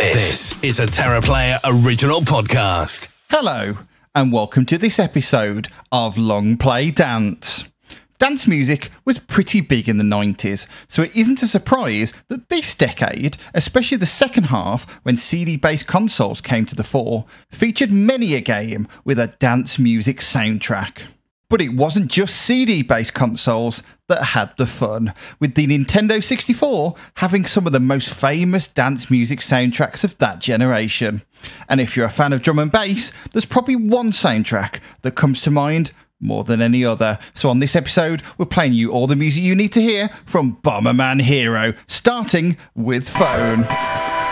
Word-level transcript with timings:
This 0.00 0.56
is 0.64 0.80
a 0.80 0.86
Terra 0.86 1.20
Player 1.20 1.58
original 1.62 2.22
podcast. 2.22 3.08
Hello, 3.28 3.76
and 4.14 4.32
welcome 4.32 4.64
to 4.64 4.78
this 4.78 4.98
episode 4.98 5.68
of 5.92 6.16
Long 6.16 6.56
Play 6.56 6.90
Dance. 6.90 7.64
Dance 8.18 8.46
music 8.46 8.90
was 9.04 9.18
pretty 9.18 9.60
big 9.60 9.90
in 9.90 9.98
the 9.98 10.02
90s, 10.02 10.66
so 10.88 11.02
it 11.02 11.14
isn't 11.14 11.42
a 11.42 11.46
surprise 11.46 12.14
that 12.28 12.48
this 12.48 12.74
decade, 12.74 13.36
especially 13.52 13.98
the 13.98 14.06
second 14.06 14.44
half 14.44 14.90
when 15.02 15.18
CD 15.18 15.56
based 15.56 15.86
consoles 15.86 16.40
came 16.40 16.64
to 16.64 16.74
the 16.74 16.82
fore, 16.82 17.26
featured 17.50 17.92
many 17.92 18.34
a 18.34 18.40
game 18.40 18.88
with 19.04 19.18
a 19.18 19.26
dance 19.38 19.78
music 19.78 20.20
soundtrack. 20.20 21.02
But 21.50 21.60
it 21.60 21.74
wasn't 21.74 22.10
just 22.10 22.36
CD 22.36 22.80
based 22.80 23.12
consoles 23.12 23.82
that 24.06 24.22
had 24.22 24.56
the 24.56 24.66
fun, 24.66 25.12
with 25.38 25.54
the 25.54 25.66
Nintendo 25.66 26.24
64 26.24 26.94
having 27.16 27.44
some 27.44 27.66
of 27.66 27.72
the 27.72 27.80
most 27.80 28.08
famous 28.08 28.66
dance 28.66 29.10
music 29.10 29.40
soundtracks 29.40 30.02
of 30.02 30.16
that 30.18 30.38
generation. 30.38 31.22
And 31.68 31.80
if 31.80 31.96
you're 31.96 32.06
a 32.06 32.10
fan 32.10 32.32
of 32.32 32.42
drum 32.42 32.58
and 32.58 32.72
bass, 32.72 33.12
there's 33.32 33.44
probably 33.44 33.76
one 33.76 34.12
soundtrack 34.12 34.80
that 35.02 35.16
comes 35.16 35.42
to 35.42 35.50
mind 35.50 35.92
more 36.20 36.44
than 36.44 36.60
any 36.60 36.84
other. 36.84 37.18
So 37.34 37.50
on 37.50 37.58
this 37.58 37.76
episode, 37.76 38.22
we're 38.38 38.46
playing 38.46 38.74
you 38.74 38.92
all 38.92 39.06
the 39.06 39.16
music 39.16 39.42
you 39.42 39.54
need 39.54 39.72
to 39.72 39.82
hear 39.82 40.10
from 40.26 40.56
Bomberman 40.62 41.22
Hero, 41.22 41.74
starting 41.86 42.56
with 42.74 43.08
Foehn. 43.08 44.29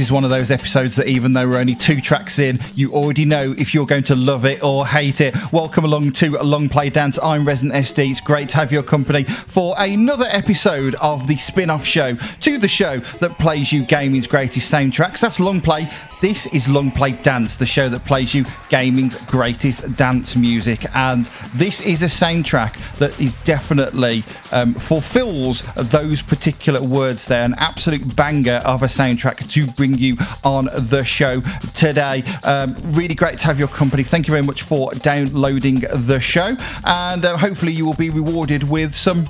Is 0.00 0.10
one 0.10 0.24
of 0.24 0.30
those 0.30 0.50
episodes 0.50 0.96
that 0.96 1.06
even 1.06 1.32
though 1.32 1.48
we're 1.48 1.58
only 1.58 1.74
two 1.74 2.00
tracks 2.00 2.38
in, 2.38 2.58
you 2.74 2.92
already 2.92 3.24
know 3.24 3.54
if 3.58 3.74
you're 3.74 3.86
going 3.86 4.02
to 4.04 4.14
love 4.14 4.44
it 4.44 4.62
or 4.62 4.86
hate 4.86 5.20
it. 5.20 5.34
Welcome 5.52 5.84
along 5.84 6.12
to 6.14 6.38
Long 6.38 6.68
Play 6.68 6.90
Dance. 6.90 7.18
I'm 7.22 7.46
Resident 7.46 7.74
SD. 7.74 8.10
It's 8.10 8.20
great 8.20 8.48
to 8.50 8.56
have 8.56 8.72
your 8.72 8.82
company 8.82 9.24
for 9.24 9.74
another 9.78 10.26
episode 10.28 10.94
of 10.96 11.26
the 11.26 11.36
spin 11.36 11.70
off 11.70 11.84
show 11.84 12.14
to 12.14 12.58
the 12.58 12.66
show 12.68 13.00
that 13.20 13.38
plays 13.38 13.72
you 13.72 13.84
gaming's 13.84 14.26
greatest 14.26 14.72
soundtracks. 14.72 15.20
That's 15.20 15.38
Long 15.38 15.60
Play 15.60 15.90
this 16.24 16.46
is 16.46 16.66
Long 16.66 16.90
Play 16.90 17.12
Dance, 17.12 17.58
the 17.58 17.66
show 17.66 17.90
that 17.90 18.06
plays 18.06 18.32
you 18.32 18.46
gaming's 18.70 19.14
greatest 19.24 19.94
dance 19.94 20.34
music. 20.34 20.86
And 20.96 21.26
this 21.54 21.82
is 21.82 22.00
a 22.00 22.06
soundtrack 22.06 22.78
that 22.94 23.20
is 23.20 23.38
definitely 23.42 24.24
um, 24.50 24.72
fulfills 24.72 25.62
those 25.76 26.22
particular 26.22 26.82
words 26.82 27.26
there. 27.26 27.44
An 27.44 27.54
absolute 27.58 28.16
banger 28.16 28.62
of 28.64 28.82
a 28.82 28.86
soundtrack 28.86 29.50
to 29.50 29.66
bring 29.72 29.98
you 29.98 30.16
on 30.44 30.70
the 30.74 31.04
show 31.04 31.42
today. 31.74 32.22
Um, 32.42 32.74
really 32.84 33.14
great 33.14 33.38
to 33.40 33.44
have 33.44 33.58
your 33.58 33.68
company. 33.68 34.02
Thank 34.02 34.26
you 34.26 34.32
very 34.32 34.42
much 34.42 34.62
for 34.62 34.92
downloading 34.94 35.80
the 35.80 36.20
show. 36.20 36.56
And 36.84 37.22
uh, 37.22 37.36
hopefully, 37.36 37.72
you 37.72 37.84
will 37.84 37.92
be 37.92 38.08
rewarded 38.08 38.62
with 38.62 38.94
some 38.94 39.26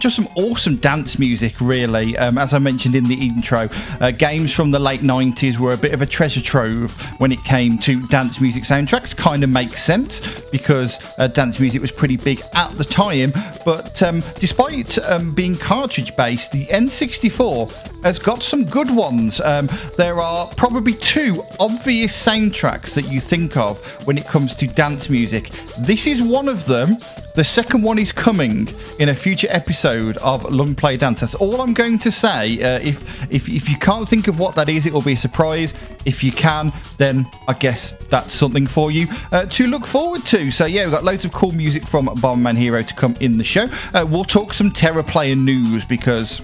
just 0.00 0.16
some 0.16 0.28
awesome 0.34 0.76
dance 0.76 1.18
music, 1.18 1.60
really. 1.60 2.16
Um, 2.16 2.38
as 2.38 2.54
I 2.54 2.58
mentioned 2.58 2.94
in 2.94 3.04
the 3.04 3.14
intro, 3.14 3.68
uh, 4.00 4.10
games 4.10 4.52
from 4.52 4.70
the 4.70 4.78
late 4.78 5.02
90s 5.02 5.58
were 5.58 5.72
a 5.72 5.76
bit 5.76 5.92
of 5.92 6.00
a 6.00 6.06
treasure 6.06 6.40
trove 6.40 6.92
when 7.20 7.30
it 7.30 7.42
came 7.44 7.78
to 7.80 8.04
dance 8.06 8.40
music 8.40 8.64
soundtracks. 8.64 9.14
Kind 9.14 9.44
of 9.44 9.50
makes 9.50 9.82
sense 9.82 10.20
because 10.50 10.98
uh, 11.18 11.28
dance 11.28 11.60
music 11.60 11.82
was 11.82 11.92
pretty 11.92 12.16
big 12.16 12.40
at 12.54 12.70
the 12.72 12.84
time. 12.84 13.32
But 13.64 14.02
um, 14.02 14.22
despite 14.38 14.98
um, 14.98 15.34
being 15.34 15.54
cartridge 15.54 16.16
based, 16.16 16.52
the 16.52 16.66
N64 16.66 18.02
has 18.02 18.18
got 18.18 18.42
some 18.42 18.64
good 18.64 18.90
ones. 18.90 19.40
Um, 19.40 19.68
there 19.98 20.20
are 20.20 20.46
probably 20.56 20.94
two 20.94 21.44
obvious 21.60 22.26
soundtracks 22.26 22.94
that 22.94 23.10
you 23.10 23.20
think 23.20 23.56
of 23.58 23.78
when 24.06 24.16
it 24.16 24.26
comes 24.26 24.54
to 24.56 24.66
dance 24.66 25.10
music. 25.10 25.50
This 25.80 26.06
is 26.06 26.22
one 26.22 26.48
of 26.48 26.64
them. 26.64 26.98
The 27.34 27.44
second 27.44 27.82
one 27.82 27.98
is 27.98 28.10
coming 28.10 28.74
in 28.98 29.08
a 29.08 29.14
future 29.14 29.46
episode 29.50 30.16
of 30.16 30.44
Long 30.50 30.74
Play 30.74 30.96
Dance. 30.96 31.20
That's 31.20 31.36
all 31.36 31.60
I'm 31.60 31.74
going 31.74 31.98
to 32.00 32.10
say. 32.10 32.60
Uh, 32.60 32.80
if, 32.80 33.32
if 33.32 33.48
if 33.48 33.68
you 33.68 33.76
can't 33.78 34.08
think 34.08 34.26
of 34.26 34.40
what 34.40 34.56
that 34.56 34.68
is, 34.68 34.84
it 34.84 34.92
will 34.92 35.00
be 35.00 35.12
a 35.12 35.16
surprise. 35.16 35.72
If 36.04 36.24
you 36.24 36.32
can, 36.32 36.72
then 36.98 37.24
I 37.46 37.52
guess 37.52 37.92
that's 38.08 38.34
something 38.34 38.66
for 38.66 38.90
you 38.90 39.06
uh, 39.30 39.46
to 39.46 39.66
look 39.68 39.86
forward 39.86 40.26
to. 40.26 40.50
So 40.50 40.64
yeah, 40.64 40.82
we've 40.82 40.92
got 40.92 41.04
loads 41.04 41.24
of 41.24 41.32
cool 41.32 41.52
music 41.52 41.84
from 41.84 42.06
Bomberman 42.06 42.56
Hero 42.56 42.82
to 42.82 42.94
come 42.94 43.14
in 43.20 43.38
the 43.38 43.44
show. 43.44 43.68
Uh, 43.94 44.04
we'll 44.08 44.24
talk 44.24 44.52
some 44.52 44.72
Terra 44.72 45.04
Player 45.04 45.36
news 45.36 45.84
because 45.84 46.40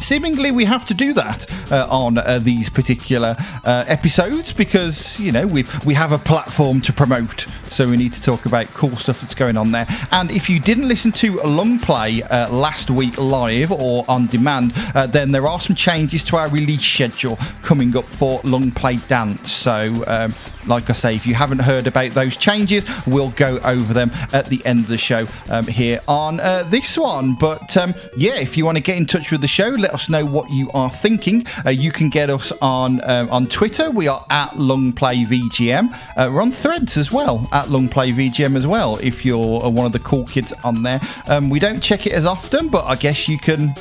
seemingly 0.00 0.50
we 0.50 0.64
have 0.64 0.86
to 0.86 0.94
do 0.94 1.12
that 1.14 1.50
uh, 1.70 1.86
on 1.90 2.18
uh, 2.18 2.38
these 2.38 2.68
particular 2.68 3.36
uh, 3.64 3.84
episodes 3.86 4.52
because 4.52 5.18
you 5.18 5.32
know 5.32 5.46
we 5.46 5.64
we 5.84 5.94
have 5.94 6.12
a 6.12 6.18
platform 6.18 6.80
to 6.82 6.92
promote, 6.92 7.46
so 7.70 7.88
we 7.88 7.96
need 7.96 8.12
to 8.12 8.22
talk 8.22 8.46
about 8.46 8.66
cool 8.74 8.96
stuff 8.96 9.20
that's 9.20 9.34
going 9.34 9.56
on 9.56 9.72
there. 9.72 9.86
And 10.10 10.30
if 10.30 10.48
you 10.48 10.60
didn't 10.60 10.88
listen 10.88 11.12
to 11.12 11.40
long 11.42 11.78
play 11.78 12.22
uh, 12.22 12.52
last 12.52 12.90
week 12.90 13.18
live 13.18 13.72
or 13.72 14.04
on 14.08 14.26
demand, 14.26 14.72
uh, 14.94 15.06
then 15.06 15.32
there 15.32 15.46
are 15.46 15.60
some 15.60 15.76
changes 15.76 16.24
to 16.24 16.36
our 16.36 16.48
release 16.48 16.82
schedule 16.82 17.36
coming 17.62 17.96
up 17.96 18.04
for 18.04 18.40
long 18.44 18.70
play 18.70 18.96
dance. 18.96 19.52
So. 19.52 20.04
Um, 20.06 20.34
like 20.66 20.90
I 20.90 20.92
say, 20.92 21.14
if 21.14 21.26
you 21.26 21.34
haven't 21.34 21.60
heard 21.60 21.86
about 21.86 22.12
those 22.12 22.36
changes, 22.36 22.84
we'll 23.06 23.30
go 23.30 23.58
over 23.58 23.92
them 23.92 24.10
at 24.32 24.46
the 24.46 24.64
end 24.64 24.80
of 24.80 24.88
the 24.88 24.98
show 24.98 25.26
um, 25.50 25.66
here 25.66 26.00
on 26.08 26.40
uh, 26.40 26.62
this 26.64 26.96
one. 26.96 27.34
But 27.34 27.76
um, 27.76 27.94
yeah, 28.16 28.34
if 28.34 28.56
you 28.56 28.64
want 28.64 28.76
to 28.76 28.82
get 28.82 28.96
in 28.96 29.06
touch 29.06 29.30
with 29.30 29.40
the 29.40 29.48
show, 29.48 29.68
let 29.68 29.94
us 29.94 30.08
know 30.08 30.24
what 30.24 30.50
you 30.50 30.70
are 30.72 30.90
thinking. 30.90 31.46
Uh, 31.64 31.70
you 31.70 31.92
can 31.92 32.08
get 32.08 32.30
us 32.30 32.52
on 32.60 33.00
uh, 33.02 33.26
on 33.30 33.46
Twitter. 33.46 33.90
We 33.90 34.08
are 34.08 34.24
at 34.30 34.50
LongPlayVGM. 34.50 35.92
Uh, 36.16 36.30
we're 36.32 36.42
on 36.42 36.52
Threads 36.52 36.96
as 36.96 37.10
well 37.12 37.48
at 37.52 37.66
LongPlayVGM 37.66 38.56
as 38.56 38.66
well. 38.66 38.96
If 38.96 39.24
you're 39.24 39.64
uh, 39.64 39.68
one 39.68 39.86
of 39.86 39.92
the 39.92 39.98
cool 39.98 40.26
kids 40.26 40.52
on 40.64 40.82
there, 40.82 41.00
um, 41.26 41.50
we 41.50 41.58
don't 41.58 41.80
check 41.80 42.06
it 42.06 42.12
as 42.12 42.26
often, 42.26 42.68
but 42.68 42.84
I 42.84 42.96
guess 42.96 43.28
you 43.28 43.38
can. 43.38 43.74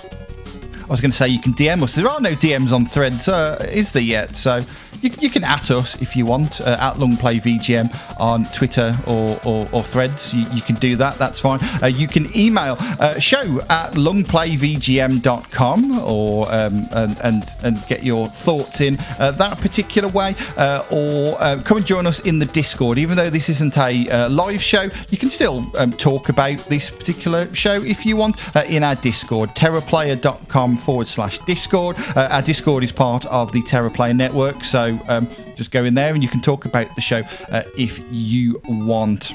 I 0.83 0.87
was 0.87 1.01
going 1.01 1.11
to 1.11 1.17
say 1.17 1.29
you 1.29 1.39
can 1.39 1.53
DM 1.53 1.81
us. 1.81 1.95
There 1.95 2.09
are 2.09 2.19
no 2.19 2.35
DMs 2.35 2.71
on 2.71 2.85
Threads, 2.85 3.27
uh, 3.27 3.67
is 3.71 3.93
there 3.93 4.01
yet? 4.01 4.35
So 4.35 4.61
you, 5.01 5.11
you 5.19 5.29
can 5.29 5.43
at 5.43 5.69
us 5.71 6.01
if 6.01 6.15
you 6.15 6.25
want 6.25 6.61
uh, 6.61 6.77
at 6.79 6.93
LongPlayVGM 6.95 8.19
on 8.19 8.45
Twitter 8.45 8.97
or, 9.05 9.39
or, 9.43 9.69
or 9.71 9.83
Threads. 9.83 10.33
You, 10.33 10.47
you, 10.51 10.61
can 10.61 10.75
do 10.75 10.95
that. 10.97 11.17
That's 11.17 11.39
fine. 11.39 11.59
Uh, 11.81 11.87
you 11.87 12.07
can 12.07 12.35
email 12.37 12.77
uh, 12.79 13.17
show 13.19 13.59
at 13.69 13.93
longplayvgm.com 13.93 15.99
or 15.99 16.53
um, 16.53 16.87
and, 16.91 17.17
and 17.21 17.43
and 17.63 17.83
get 17.87 18.03
your 18.03 18.27
thoughts 18.27 18.81
in 18.81 18.99
uh, 19.19 19.31
that 19.31 19.57
particular 19.59 20.09
way, 20.09 20.35
uh, 20.57 20.85
or 20.91 21.37
come 21.63 21.77
and 21.77 21.85
join 21.85 22.05
us 22.07 22.19
in 22.21 22.39
the 22.39 22.45
Discord. 22.45 22.97
Even 22.97 23.17
though 23.17 23.29
this 23.29 23.49
isn't 23.49 23.77
a 23.77 24.27
live 24.29 24.61
show, 24.61 24.89
you 25.09 25.17
can 25.17 25.29
still 25.29 25.69
um, 25.77 25.91
talk 25.91 26.29
about 26.29 26.57
this 26.65 26.89
particular 26.89 27.53
show 27.53 27.83
if 27.83 28.05
you 28.05 28.15
want 28.17 28.37
in 28.67 28.83
our 28.83 28.95
Discord. 28.95 29.49
Terraplayer.com 29.51 30.77
forward 30.83 31.07
slash 31.07 31.39
Discord. 31.39 31.95
our 32.15 32.41
Discord 32.41 32.83
is 32.83 32.91
part 32.91 33.25
of 33.25 33.51
the 33.51 33.61
TerraPlayer 33.61 34.15
network, 34.15 34.63
so 34.63 34.99
um, 35.07 35.27
just 35.55 35.71
go 35.71 35.83
in 35.83 35.93
there 35.93 36.13
and 36.13 36.21
you 36.21 36.29
can 36.29 36.41
talk 36.41 36.65
about 36.65 36.93
the 36.95 37.01
show 37.01 37.23
uh, 37.49 37.63
if 37.77 37.99
you 38.11 38.61
want. 38.65 39.31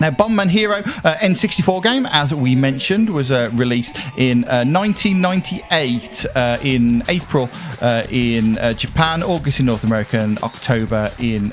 Now, 0.00 0.10
Bomberman 0.10 0.50
Hero 0.50 0.78
uh, 0.78 1.16
N64 1.18 1.82
game, 1.82 2.06
as 2.06 2.34
we 2.34 2.56
mentioned, 2.56 3.10
was 3.10 3.30
uh, 3.30 3.50
released 3.52 3.96
in 4.16 4.42
uh, 4.44 4.64
1998 4.64 6.26
uh, 6.34 6.58
in 6.62 7.04
April 7.08 7.48
uh, 7.80 8.02
in 8.10 8.58
uh, 8.58 8.72
Japan, 8.72 9.22
August 9.22 9.60
in 9.60 9.66
North 9.66 9.84
America, 9.84 10.18
and 10.18 10.42
October 10.42 11.12
in 11.20 11.52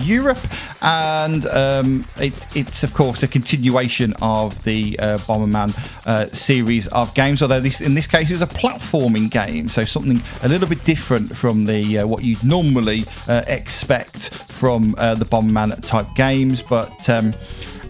Europe. 0.00 0.38
And 0.80 1.44
um, 1.46 2.06
it, 2.16 2.46
it's, 2.56 2.82
of 2.82 2.94
course, 2.94 3.22
a 3.22 3.28
continuation 3.28 4.14
of 4.22 4.64
the 4.64 4.96
Bomberman 5.26 5.74
series 6.34 6.88
of 6.88 7.12
games, 7.12 7.42
although 7.42 7.60
this, 7.60 7.82
in 7.82 7.92
this 7.92 8.06
case 8.06 8.30
it 8.30 8.32
was 8.32 8.42
a 8.42 8.46
platforming 8.46 9.30
game, 9.30 9.68
so 9.68 9.84
something 9.84 10.22
a 10.42 10.48
little 10.48 10.68
bit 10.68 10.82
different 10.84 11.36
from 11.36 11.66
the 11.66 12.02
what 12.04 12.24
you'd 12.24 12.42
normally 12.42 13.04
expect 13.28 14.30
from 14.50 14.92
the 14.92 15.26
Bomberman 15.30 15.86
type 15.86 16.06
games. 16.16 16.62
But 16.62 17.08
um, 17.10 17.34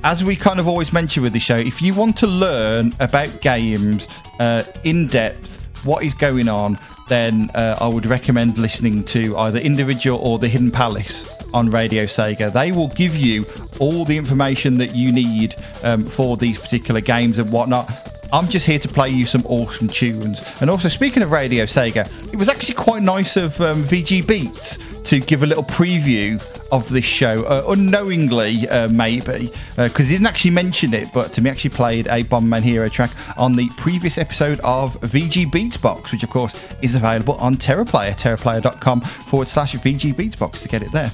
as 0.04 0.25
we 0.25 0.37
kind 0.37 0.59
of 0.59 0.66
always 0.66 0.92
mention 0.92 1.23
with 1.23 1.32
the 1.32 1.38
show, 1.38 1.56
if 1.56 1.80
you 1.80 1.94
want 1.94 2.16
to 2.18 2.26
learn 2.26 2.92
about 2.99 3.40
games 3.40 4.09
uh, 4.40 4.64
in 4.85 5.06
depth, 5.06 5.64
what 5.85 6.04
is 6.04 6.14
going 6.14 6.49
on, 6.49 6.78
then 7.09 7.50
uh, 7.54 7.76
I 7.80 7.87
would 7.87 8.06
recommend 8.06 8.59
listening 8.59 9.04
to 9.04 9.37
either 9.37 9.59
Individual 9.59 10.18
or 10.18 10.38
The 10.38 10.49
Hidden 10.49 10.71
Palace 10.71 11.28
on 11.52 11.71
Radio 11.71 12.04
Sega. 12.04 12.52
They 12.52 12.73
will 12.73 12.88
give 12.88 13.14
you 13.14 13.44
all 13.78 14.04
the 14.04 14.16
information 14.16 14.78
that 14.78 14.94
you 14.94 15.12
need 15.12 15.54
um, 15.82 16.06
for 16.06 16.37
these 16.37 16.61
particular 16.61 17.00
games 17.00 17.38
and 17.38 17.52
whatnot. 17.52 18.11
I'm 18.32 18.49
just 18.49 18.64
here 18.64 18.78
to 18.78 18.88
play 18.88 19.11
you 19.11 19.26
some 19.26 19.44
awesome 19.47 19.88
tunes. 19.88 20.40
And 20.61 20.71
also, 20.71 20.88
speaking 20.88 21.23
of 21.23 21.30
Radio 21.30 21.64
Sega, 21.66 22.11
it 22.32 22.37
was 22.37 22.49
actually 22.49 22.76
quite 22.76 23.02
nice 23.02 23.37
of 23.37 23.61
um, 23.61 23.85
VG 23.85 24.26
Beats 24.26 24.78
to 25.04 25.21
give 25.21 25.42
a 25.42 25.47
little 25.47 25.64
preview 25.64 26.42
of 26.71 26.88
this 26.88 27.04
show, 27.04 27.44
uh, 27.44 27.64
unknowingly, 27.68 28.68
uh, 28.68 28.88
maybe, 28.88 29.52
because 29.76 30.00
uh, 30.00 30.02
he 30.02 30.09
didn't 30.09 30.26
actually 30.26 30.50
mention 30.50 30.94
it, 30.94 31.09
but 31.12 31.38
me, 31.40 31.50
actually 31.50 31.71
played 31.71 32.06
a 32.06 32.25
Bomberman 32.25 32.62
Hero 32.62 32.88
track 32.88 33.11
on 33.37 33.54
the 33.54 33.68
previous 33.76 34.18
episode 34.18 34.61
of 34.61 34.99
VG 35.00 35.50
Beatsbox, 35.50 36.12
which 36.12 36.23
of 36.23 36.30
course 36.30 36.59
is 36.82 36.94
available 36.94 37.35
on 37.35 37.56
TerraPlayer, 37.56 38.18
terraplayer.com 38.18 39.00
forward 39.00 39.49
slash 39.49 39.75
VG 39.75 40.14
Beatsbox 40.14 40.62
to 40.62 40.68
get 40.68 40.82
it 40.82 40.92
there. 40.92 41.11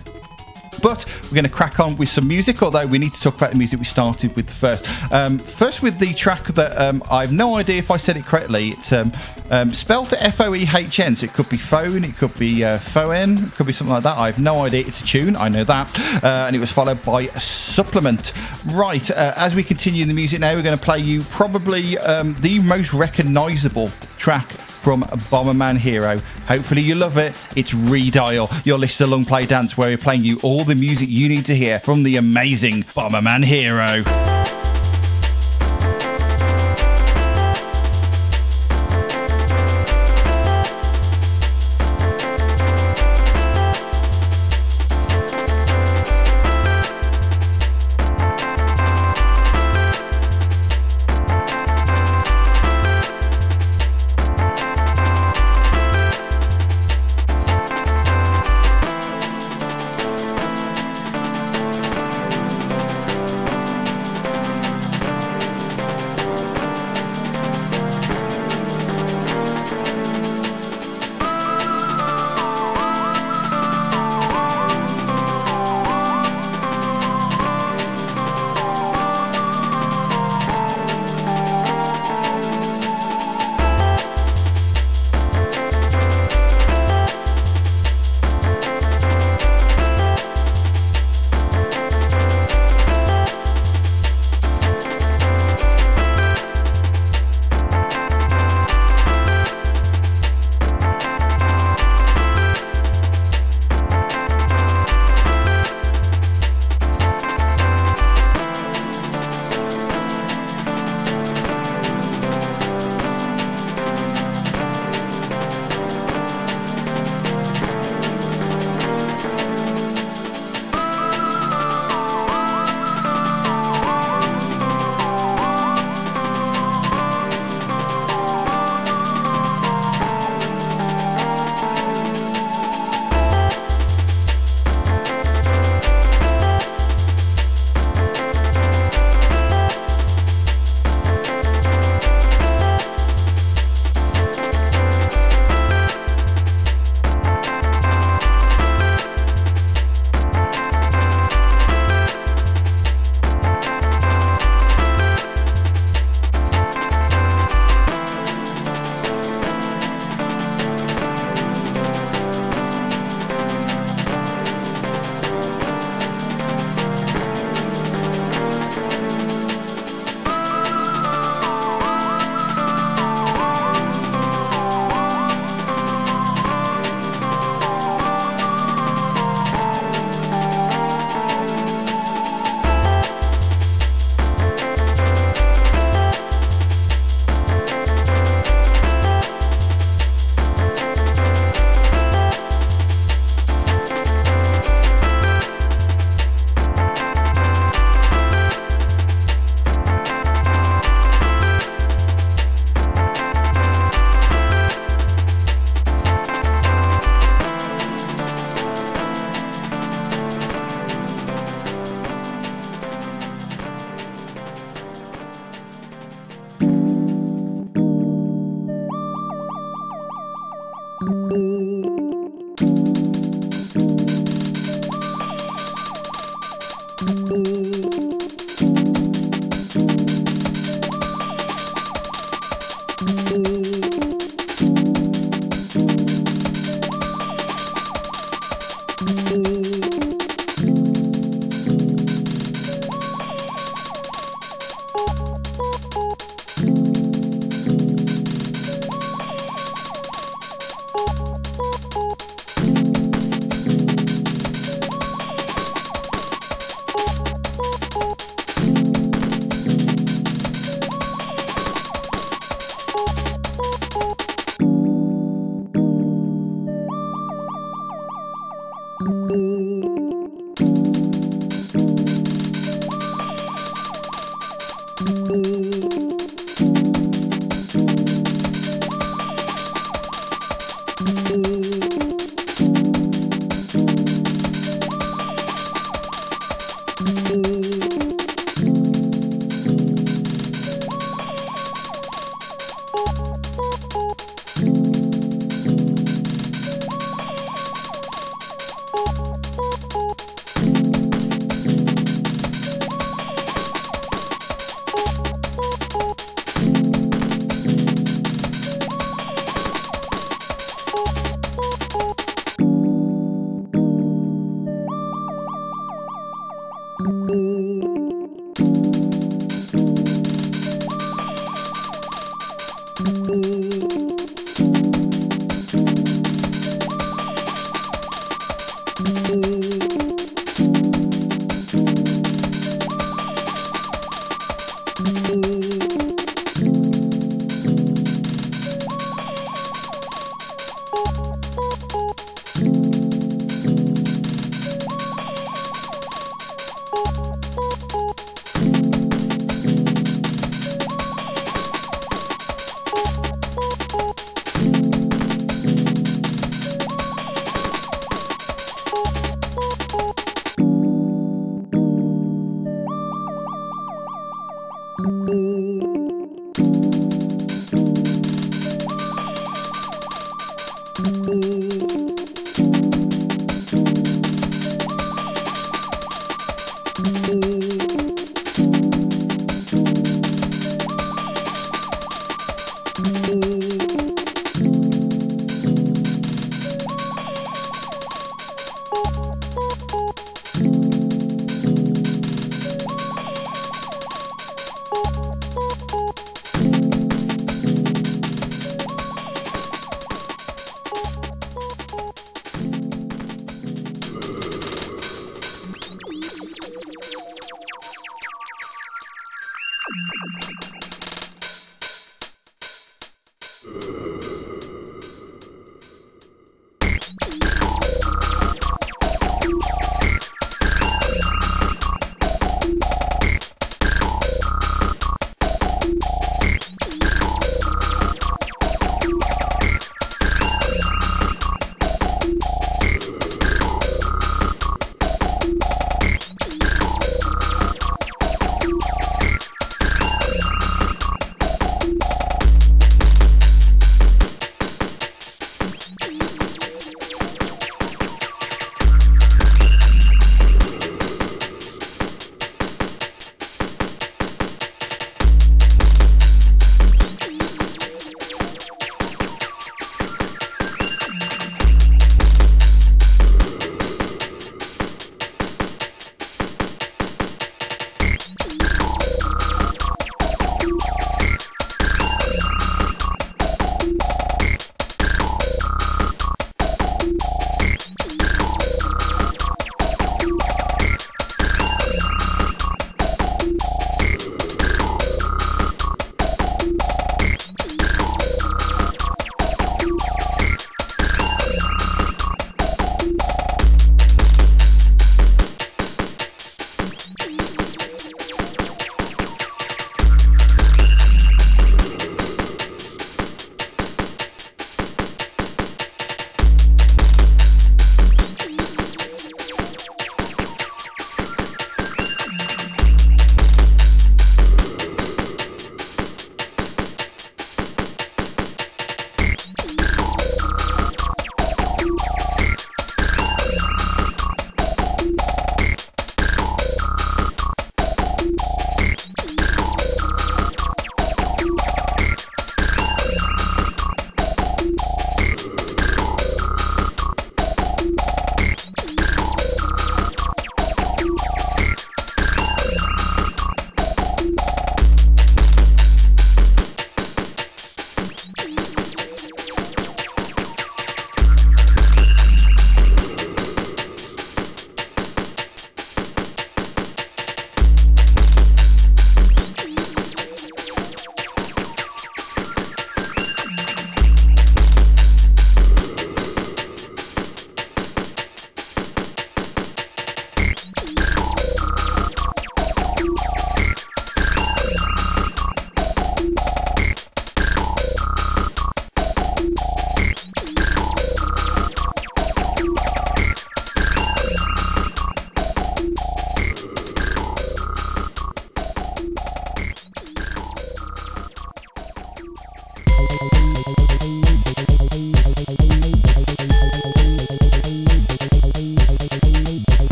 But 0.83 1.05
we're 1.25 1.35
going 1.35 1.45
to 1.45 1.51
crack 1.51 1.81
on 1.81 1.97
with 1.97 2.09
some 2.09 2.27
music, 2.29 2.63
although 2.63 2.87
we 2.87 2.99
need 2.99 3.15
to 3.15 3.21
talk 3.21 3.37
about 3.37 3.53
the 3.53 3.59
music 3.59 3.79
we 3.79 3.85
started 3.85 4.35
with 4.37 4.49
first. 4.51 4.87
Um, 5.13 5.39
first, 5.39 5.83
with 5.83 5.99
the 5.99 6.15
track 6.15 6.45
that 6.55 6.77
um, 6.79 7.03
I 7.11 7.23
have 7.23 7.33
no 7.33 7.57
idea 7.57 7.79
if 7.79 7.91
I 7.91 7.97
said 7.97 8.17
it 8.17 8.25
correctly. 8.25 8.71
It's 8.71 8.93
um, 8.93 9.13
um 9.51 9.73
spelled 9.73 10.13
F 10.15 10.41
O 10.41 10.55
E 10.55 10.69
H 10.73 11.01
N, 11.01 11.17
so 11.17 11.25
it 11.25 11.33
could 11.33 11.49
be 11.49 11.57
phone, 11.57 12.05
it 12.05 12.17
could 12.17 12.35
be 12.39 12.65
uh, 12.65 12.79
Foen, 12.79 13.49
it 13.49 13.55
could 13.55 13.67
be 13.67 13.73
something 13.73 13.93
like 13.93 14.03
that. 14.05 14.17
I 14.17 14.27
have 14.27 14.39
no 14.39 14.65
idea. 14.65 14.87
It's 14.87 15.01
a 15.01 15.05
tune, 15.05 15.37
I 15.37 15.49
know 15.49 15.65
that. 15.65 15.99
Uh, 16.23 16.47
and 16.47 16.57
it 16.57 16.59
was 16.59 16.71
followed 16.71 17.03
by 17.03 17.23
a 17.23 17.41
supplement. 17.41 18.33
Right, 18.67 19.11
uh, 19.11 19.35
as 19.37 19.55
we 19.55 19.63
continue 19.65 20.05
the 20.05 20.15
music 20.15 20.41
now, 20.41 20.55
we're 20.55 20.63
going 20.63 20.79
to 20.79 20.85
play 20.85 21.01
you 21.01 21.23
probably 21.23 21.99
um, 21.99 22.35
the 22.41 22.61
most 22.61 22.93
recognisable 22.93 23.91
track 24.17 24.53
from 24.89 25.03
Bomberman 25.03 25.77
Hero. 25.77 26.19
Hopefully 26.47 26.81
you 26.81 26.95
love 26.95 27.19
it. 27.19 27.37
It's 27.55 27.73
Redial, 27.73 28.65
your 28.65 28.79
list 28.79 29.03
of 29.03 29.11
long 29.11 29.23
play 29.23 29.45
dance 29.45 29.77
where 29.77 29.91
we're 29.91 29.99
playing 29.99 30.23
you 30.23 30.39
all 30.43 30.65
the 30.65 30.75
music 30.75 31.11
you 31.11 31.29
need 31.29 31.45
to 31.45 31.55
hear 31.55 31.79
from 31.79 32.05
the 32.05 32.17
amazing 32.17 32.85
Bomberman 32.85 33.45
Hero. 33.45 34.38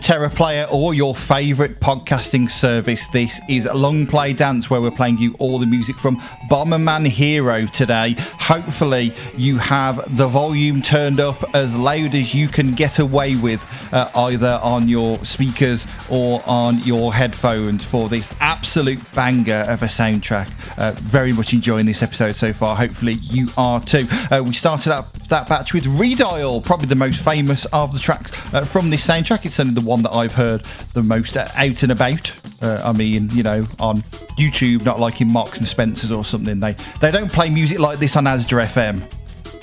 Terra 0.00 0.30
Player 0.30 0.66
or 0.70 0.94
your 0.94 1.14
favourite 1.14 1.80
podcasting 1.80 2.50
service. 2.50 3.06
This 3.08 3.40
is 3.48 3.66
Long 3.66 4.06
Play 4.06 4.32
Dance, 4.32 4.68
where 4.68 4.80
we're 4.80 4.90
playing 4.90 5.18
you 5.18 5.34
all 5.38 5.58
the 5.58 5.66
music 5.66 5.96
from 5.96 6.16
Bomberman 6.50 7.06
Hero 7.06 7.66
today. 7.66 8.16
Hopefully, 8.46 9.12
you 9.36 9.58
have 9.58 10.16
the 10.16 10.28
volume 10.28 10.80
turned 10.80 11.18
up 11.18 11.52
as 11.52 11.74
loud 11.74 12.14
as 12.14 12.32
you 12.32 12.46
can 12.46 12.74
get 12.74 13.00
away 13.00 13.34
with, 13.34 13.66
uh, 13.92 14.08
either 14.14 14.60
on 14.62 14.88
your 14.88 15.16
speakers 15.24 15.84
or 16.08 16.40
on 16.46 16.78
your 16.82 17.12
headphones 17.12 17.84
for 17.84 18.08
this 18.08 18.32
absolute 18.38 19.00
banger 19.14 19.64
of 19.66 19.82
a 19.82 19.86
soundtrack. 19.86 20.48
Uh, 20.78 20.92
very 20.92 21.32
much 21.32 21.54
enjoying 21.54 21.86
this 21.86 22.04
episode 22.04 22.36
so 22.36 22.52
far. 22.52 22.76
Hopefully, 22.76 23.14
you 23.14 23.48
are 23.58 23.80
too. 23.80 24.06
Uh, 24.30 24.44
we 24.46 24.54
started 24.54 24.92
out 24.92 25.12
that 25.28 25.48
batch 25.48 25.74
with 25.74 25.86
Redial, 25.86 26.64
probably 26.64 26.86
the 26.86 26.94
most 26.94 27.24
famous 27.24 27.64
of 27.72 27.92
the 27.92 27.98
tracks 27.98 28.30
uh, 28.54 28.64
from 28.64 28.90
this 28.90 29.04
soundtrack. 29.04 29.44
It's 29.44 29.56
certainly 29.56 29.80
the 29.80 29.86
one 29.86 30.04
that 30.04 30.14
I've 30.14 30.34
heard 30.34 30.64
the 30.94 31.02
most 31.02 31.36
out 31.36 31.82
and 31.82 31.90
about. 31.90 32.30
Uh, 32.62 32.80
I 32.84 32.92
mean, 32.92 33.28
you 33.30 33.42
know, 33.42 33.66
on 33.80 34.02
YouTube, 34.38 34.84
not 34.84 35.00
like 35.00 35.20
in 35.20 35.32
Marks 35.32 35.58
and 35.58 35.66
Spencers 35.66 36.10
or 36.10 36.24
something. 36.24 36.60
They 36.60 36.76
they 37.00 37.10
don't 37.10 37.30
play 37.30 37.50
music 37.50 37.78
like 37.78 37.98
this 37.98 38.16
on 38.16 38.26
Asda 38.36 38.66
FM, 38.66 39.02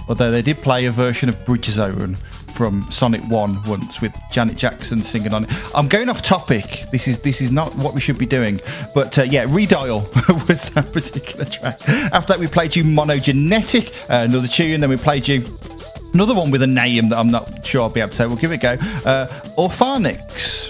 although 0.10 0.32
they 0.32 0.42
did 0.42 0.58
play 0.58 0.86
a 0.86 0.92
version 0.92 1.30
of 1.30 1.46
Bridge 1.46 1.68
Zone 1.68 2.16
from 2.56 2.84
Sonic 2.92 3.22
One 3.30 3.64
once 3.64 4.02
with 4.02 4.14
Janet 4.32 4.58
Jackson 4.58 5.04
singing 5.04 5.34
on 5.34 5.46
it. 5.46 5.52
I'm 5.76 5.88
going 5.88 6.10
off 6.10 6.22
topic. 6.22 6.86
This 6.92 7.08
is 7.08 7.20
this 7.22 7.40
is 7.40 7.52
not 7.52 7.76
what 7.76 7.94
we 7.94 8.02
should 8.02 8.18
be 8.18 8.26
doing. 8.26 8.60
But 8.96 9.18
uh, 9.20 9.24
yeah, 9.24 9.46
Redial 9.46 10.04
was 10.48 10.70
that 10.72 10.92
particular 10.92 11.46
track. 11.46 11.88
After 11.88 12.34
that, 12.34 12.40
we 12.40 12.48
played 12.48 12.76
you 12.76 12.84
Monogenetic, 12.84 13.94
uh, 14.10 14.26
another 14.30 14.48
tune. 14.48 14.82
Then 14.82 14.90
we 14.90 14.98
played 14.98 15.28
you 15.28 15.46
Another 16.14 16.36
one 16.36 16.52
with 16.52 16.62
a 16.62 16.68
name 16.68 17.10
that 17.10 17.18
I'm 17.18 17.32
not 17.32 17.66
sure 17.66 17.82
I'll 17.82 17.90
be 17.90 18.00
able 18.00 18.12
to 18.12 18.16
say. 18.16 18.28
We'll 18.28 18.36
give 18.36 18.52
it 18.52 18.64
a 18.64 18.78
go. 18.78 18.86
Uh, 19.04 19.28
Orphanix. 19.58 20.70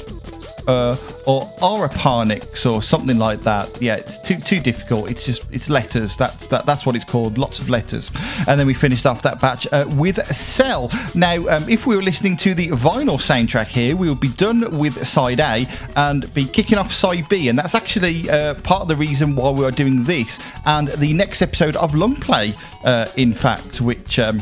Uh, 0.68 0.96
or 1.26 1.46
Arapanix 1.60 2.70
or 2.70 2.82
something 2.82 3.18
like 3.18 3.42
that. 3.42 3.82
Yeah, 3.82 3.96
it's 3.96 4.18
too 4.20 4.38
too 4.40 4.60
difficult. 4.60 5.10
It's 5.10 5.26
just 5.26 5.44
it's 5.52 5.70
letters. 5.70 6.16
That's 6.16 6.48
that, 6.48 6.66
that's 6.66 6.86
what 6.86 6.96
it's 6.96 7.06
called. 7.06 7.38
Lots 7.38 7.60
of 7.60 7.70
letters. 7.70 8.10
And 8.48 8.60
then 8.60 8.68
we 8.68 8.74
finished 8.74 9.06
off 9.06 9.22
that 9.24 9.42
batch 9.42 9.68
uh, 9.72 9.86
with 9.90 10.26
Cell. 10.28 10.90
Now, 11.16 11.36
um, 11.48 11.68
if 11.70 11.86
we 11.86 11.96
were 11.96 12.02
listening 12.02 12.38
to 12.38 12.54
the 12.54 12.70
vinyl 12.70 13.20
soundtrack 13.20 13.68
here, 13.68 13.96
we 13.96 14.10
would 14.10 14.20
be 14.20 14.34
done 14.34 14.78
with 14.78 15.06
side 15.06 15.40
A 15.40 15.68
and 15.96 16.34
be 16.34 16.46
kicking 16.46 16.78
off 16.78 16.92
side 16.92 17.28
B. 17.30 17.50
And 17.50 17.58
that's 17.58 17.76
actually 17.76 18.30
uh, 18.30 18.56
part 18.56 18.84
of 18.84 18.88
the 18.88 18.96
reason 18.96 19.36
why 19.36 19.50
we 19.50 19.66
are 19.66 19.72
doing 19.72 20.04
this 20.04 20.40
and 20.66 20.90
the 20.90 21.14
next 21.14 21.42
episode 21.42 21.76
of 21.76 21.94
Long 21.96 22.16
Play. 22.16 22.56
Uh, 22.84 23.08
in 23.18 23.34
fact, 23.34 23.82
which. 23.82 24.20
Um, 24.20 24.42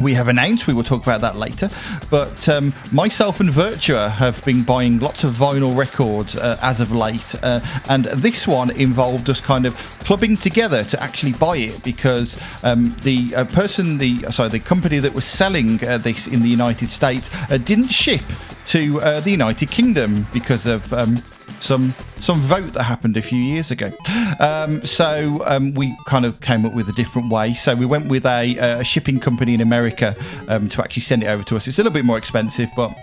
we 0.00 0.14
have 0.14 0.28
announced. 0.28 0.66
We 0.66 0.74
will 0.74 0.84
talk 0.84 1.02
about 1.02 1.20
that 1.22 1.36
later. 1.36 1.68
But 2.10 2.48
um, 2.48 2.74
myself 2.92 3.40
and 3.40 3.50
Virtua 3.50 4.10
have 4.10 4.44
been 4.44 4.62
buying 4.62 4.98
lots 4.98 5.24
of 5.24 5.34
vinyl 5.34 5.76
records 5.76 6.36
uh, 6.36 6.58
as 6.62 6.80
of 6.80 6.92
late, 6.92 7.34
uh, 7.42 7.60
and 7.88 8.04
this 8.06 8.46
one 8.46 8.70
involved 8.70 9.28
us 9.30 9.40
kind 9.40 9.66
of 9.66 9.74
clubbing 10.00 10.36
together 10.36 10.84
to 10.84 11.02
actually 11.02 11.32
buy 11.32 11.56
it 11.56 11.82
because 11.82 12.38
um, 12.62 12.94
the 13.02 13.34
uh, 13.34 13.44
person, 13.46 13.98
the 13.98 14.20
sorry, 14.30 14.48
the 14.48 14.60
company 14.60 14.98
that 14.98 15.14
was 15.14 15.24
selling 15.24 15.82
uh, 15.84 15.98
this 15.98 16.26
in 16.26 16.42
the 16.42 16.48
United 16.48 16.88
States 16.88 17.30
uh, 17.50 17.56
didn't 17.56 17.88
ship 17.88 18.22
to 18.66 19.00
uh, 19.00 19.20
the 19.20 19.30
United 19.30 19.70
Kingdom 19.70 20.26
because 20.32 20.66
of 20.66 20.92
um, 20.92 21.22
some 21.60 21.94
some 22.20 22.40
vote 22.40 22.72
that 22.72 22.84
happened 22.84 23.16
a 23.16 23.22
few 23.22 23.38
years 23.38 23.70
ago. 23.70 23.92
Um, 24.40 24.84
so 24.84 25.42
um, 25.46 25.74
we 25.74 25.96
kind 26.06 26.24
of 26.24 26.40
came 26.40 26.64
up 26.64 26.74
with 26.74 26.88
a 26.88 26.92
different 26.92 27.30
way. 27.30 27.54
So 27.54 27.74
we 27.74 27.86
went 27.86 28.06
with 28.08 28.24
a, 28.24 28.56
a 28.56 28.84
shipping 28.84 29.20
company 29.20 29.54
in 29.54 29.60
America 29.60 30.16
um, 30.48 30.68
to 30.70 30.82
actually 30.82 31.02
send 31.02 31.22
it 31.22 31.26
over 31.26 31.42
to 31.44 31.56
us. 31.56 31.68
It's 31.68 31.78
a 31.78 31.82
little 31.82 31.92
bit 31.92 32.04
more 32.04 32.18
expensive, 32.18 32.70
but 32.76 32.96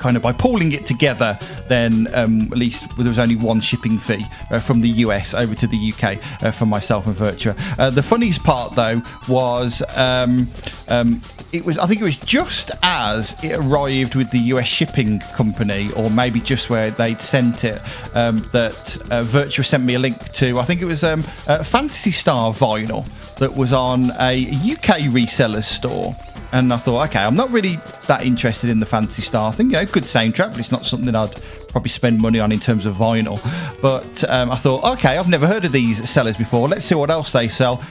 kind 0.00 0.16
of 0.16 0.22
by 0.22 0.32
pooling 0.32 0.72
it 0.72 0.86
together, 0.86 1.38
then 1.68 2.08
um, 2.14 2.42
at 2.50 2.58
least 2.58 2.84
there 2.96 3.06
was 3.06 3.18
only 3.18 3.36
one 3.36 3.60
shipping 3.60 3.98
fee 3.98 4.24
uh, 4.50 4.58
from 4.58 4.80
the 4.80 4.88
US 4.88 5.34
over 5.34 5.54
to 5.54 5.66
the 5.66 5.92
UK 5.92 6.18
uh, 6.42 6.50
for 6.50 6.66
myself 6.66 7.06
and 7.06 7.14
Virtua. 7.14 7.54
Uh, 7.78 7.90
the 7.90 8.02
funniest 8.02 8.42
part 8.42 8.74
though 8.74 9.00
was 9.28 9.82
um, 9.96 10.50
um, 10.88 11.20
it 11.52 11.64
was 11.64 11.78
I 11.78 11.86
think 11.86 12.00
it 12.00 12.04
was 12.04 12.16
just 12.16 12.70
as 12.82 13.36
it 13.44 13.52
arrived 13.52 14.14
with 14.14 14.30
the 14.30 14.40
US 14.54 14.66
shipping 14.66 15.20
company, 15.34 15.92
or 15.92 16.10
maybe 16.10 16.40
just 16.40 16.70
where 16.70 16.90
they'd 16.90 17.20
sent 17.20 17.64
it, 17.64 17.80
um, 18.14 18.48
that 18.52 18.96
uh, 19.10 19.22
Virtua 19.22 19.64
sent 19.64 19.84
me 19.84 19.94
a 19.94 19.98
link 19.98 20.32
to. 20.32 20.58
I 20.58 20.64
think 20.64 20.80
it 20.80 20.86
was 20.86 21.04
um, 21.04 21.22
Phantasy 21.22 22.10
Star 22.10 22.52
vinyl 22.52 23.06
that 23.36 23.54
was 23.54 23.72
on 23.72 24.10
a 24.18 24.46
UK 24.46 25.08
reseller 25.10 25.64
store. 25.64 26.16
And 26.52 26.72
I 26.72 26.76
thought, 26.78 27.08
okay, 27.08 27.20
I'm 27.20 27.36
not 27.36 27.50
really 27.50 27.78
that 28.06 28.24
interested 28.24 28.70
in 28.70 28.80
the 28.80 28.86
Phantasy 28.86 29.22
Star 29.22 29.52
thing. 29.52 29.70
You 29.70 29.78
know, 29.78 29.86
good 29.86 30.04
soundtrack, 30.04 30.50
but 30.50 30.58
it's 30.58 30.72
not 30.72 30.84
something 30.84 31.14
I'd 31.14 31.40
probably 31.68 31.90
spend 31.90 32.20
money 32.20 32.40
on 32.40 32.50
in 32.50 32.60
terms 32.60 32.84
of 32.84 32.94
vinyl. 32.96 33.40
But 33.80 34.28
um, 34.28 34.50
I 34.50 34.56
thought, 34.56 34.84
okay, 34.98 35.16
I've 35.16 35.28
never 35.28 35.46
heard 35.46 35.64
of 35.64 35.72
these 35.72 36.08
sellers 36.08 36.36
before. 36.36 36.68
Let's 36.68 36.84
see 36.84 36.94
what 36.96 37.10
else 37.10 37.32
they 37.32 37.48
sell. 37.48 37.82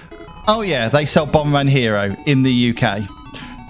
Oh 0.48 0.62
yeah, 0.62 0.90
they 0.90 1.06
sell 1.06 1.28
Bomberman 1.28 1.70
Hero 1.70 2.16
in 2.26 2.44
the 2.44 2.76
UK. 2.76 3.08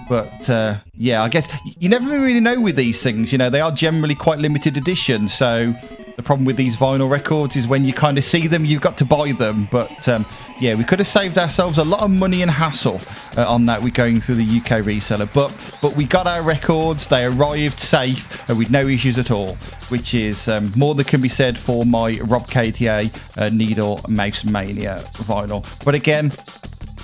But 0.08 0.50
uh, 0.50 0.78
yeah, 0.94 1.22
I 1.22 1.28
guess 1.28 1.48
you 1.64 1.88
never 1.88 2.08
really 2.08 2.40
know 2.40 2.60
with 2.60 2.74
these 2.74 3.00
things. 3.00 3.30
You 3.30 3.38
know, 3.38 3.48
they 3.48 3.60
are 3.60 3.70
generally 3.70 4.16
quite 4.16 4.40
limited 4.40 4.76
edition. 4.76 5.28
So 5.28 5.72
the 6.16 6.22
problem 6.22 6.44
with 6.44 6.56
these 6.56 6.74
vinyl 6.74 7.08
records 7.08 7.54
is 7.54 7.66
when 7.66 7.84
you 7.84 7.92
kind 7.92 8.18
of 8.18 8.24
see 8.24 8.48
them, 8.48 8.64
you've 8.64 8.82
got 8.82 8.98
to 8.98 9.04
buy 9.04 9.32
them. 9.32 9.68
But 9.70 10.08
um, 10.08 10.26
yeah, 10.60 10.74
we 10.74 10.84
could 10.84 10.98
have 10.98 11.08
saved 11.08 11.38
ourselves 11.38 11.78
a 11.78 11.84
lot 11.84 12.00
of 12.00 12.10
money 12.10 12.42
and 12.42 12.50
hassle 12.50 13.00
uh, 13.36 13.48
on 13.48 13.64
that. 13.66 13.82
We're 13.82 13.90
going 13.90 14.20
through 14.20 14.36
the 14.36 14.44
UK 14.44 14.84
reseller, 14.84 15.32
but 15.32 15.54
but 15.80 15.96
we 15.96 16.04
got 16.04 16.26
our 16.26 16.42
records. 16.42 17.08
They 17.08 17.24
arrived 17.24 17.80
safe 17.80 18.48
and 18.48 18.58
with 18.58 18.70
no 18.70 18.86
issues 18.86 19.18
at 19.18 19.30
all, 19.30 19.54
which 19.88 20.12
is 20.12 20.48
um, 20.48 20.70
more 20.76 20.94
than 20.94 21.06
can 21.06 21.22
be 21.22 21.30
said 21.30 21.58
for 21.58 21.86
my 21.86 22.20
Rob 22.20 22.46
KTA 22.46 23.10
uh, 23.38 23.48
Needle 23.48 24.00
Mouse 24.06 24.44
Mania 24.44 25.02
vinyl. 25.14 25.66
But 25.84 25.94
again, 25.94 26.30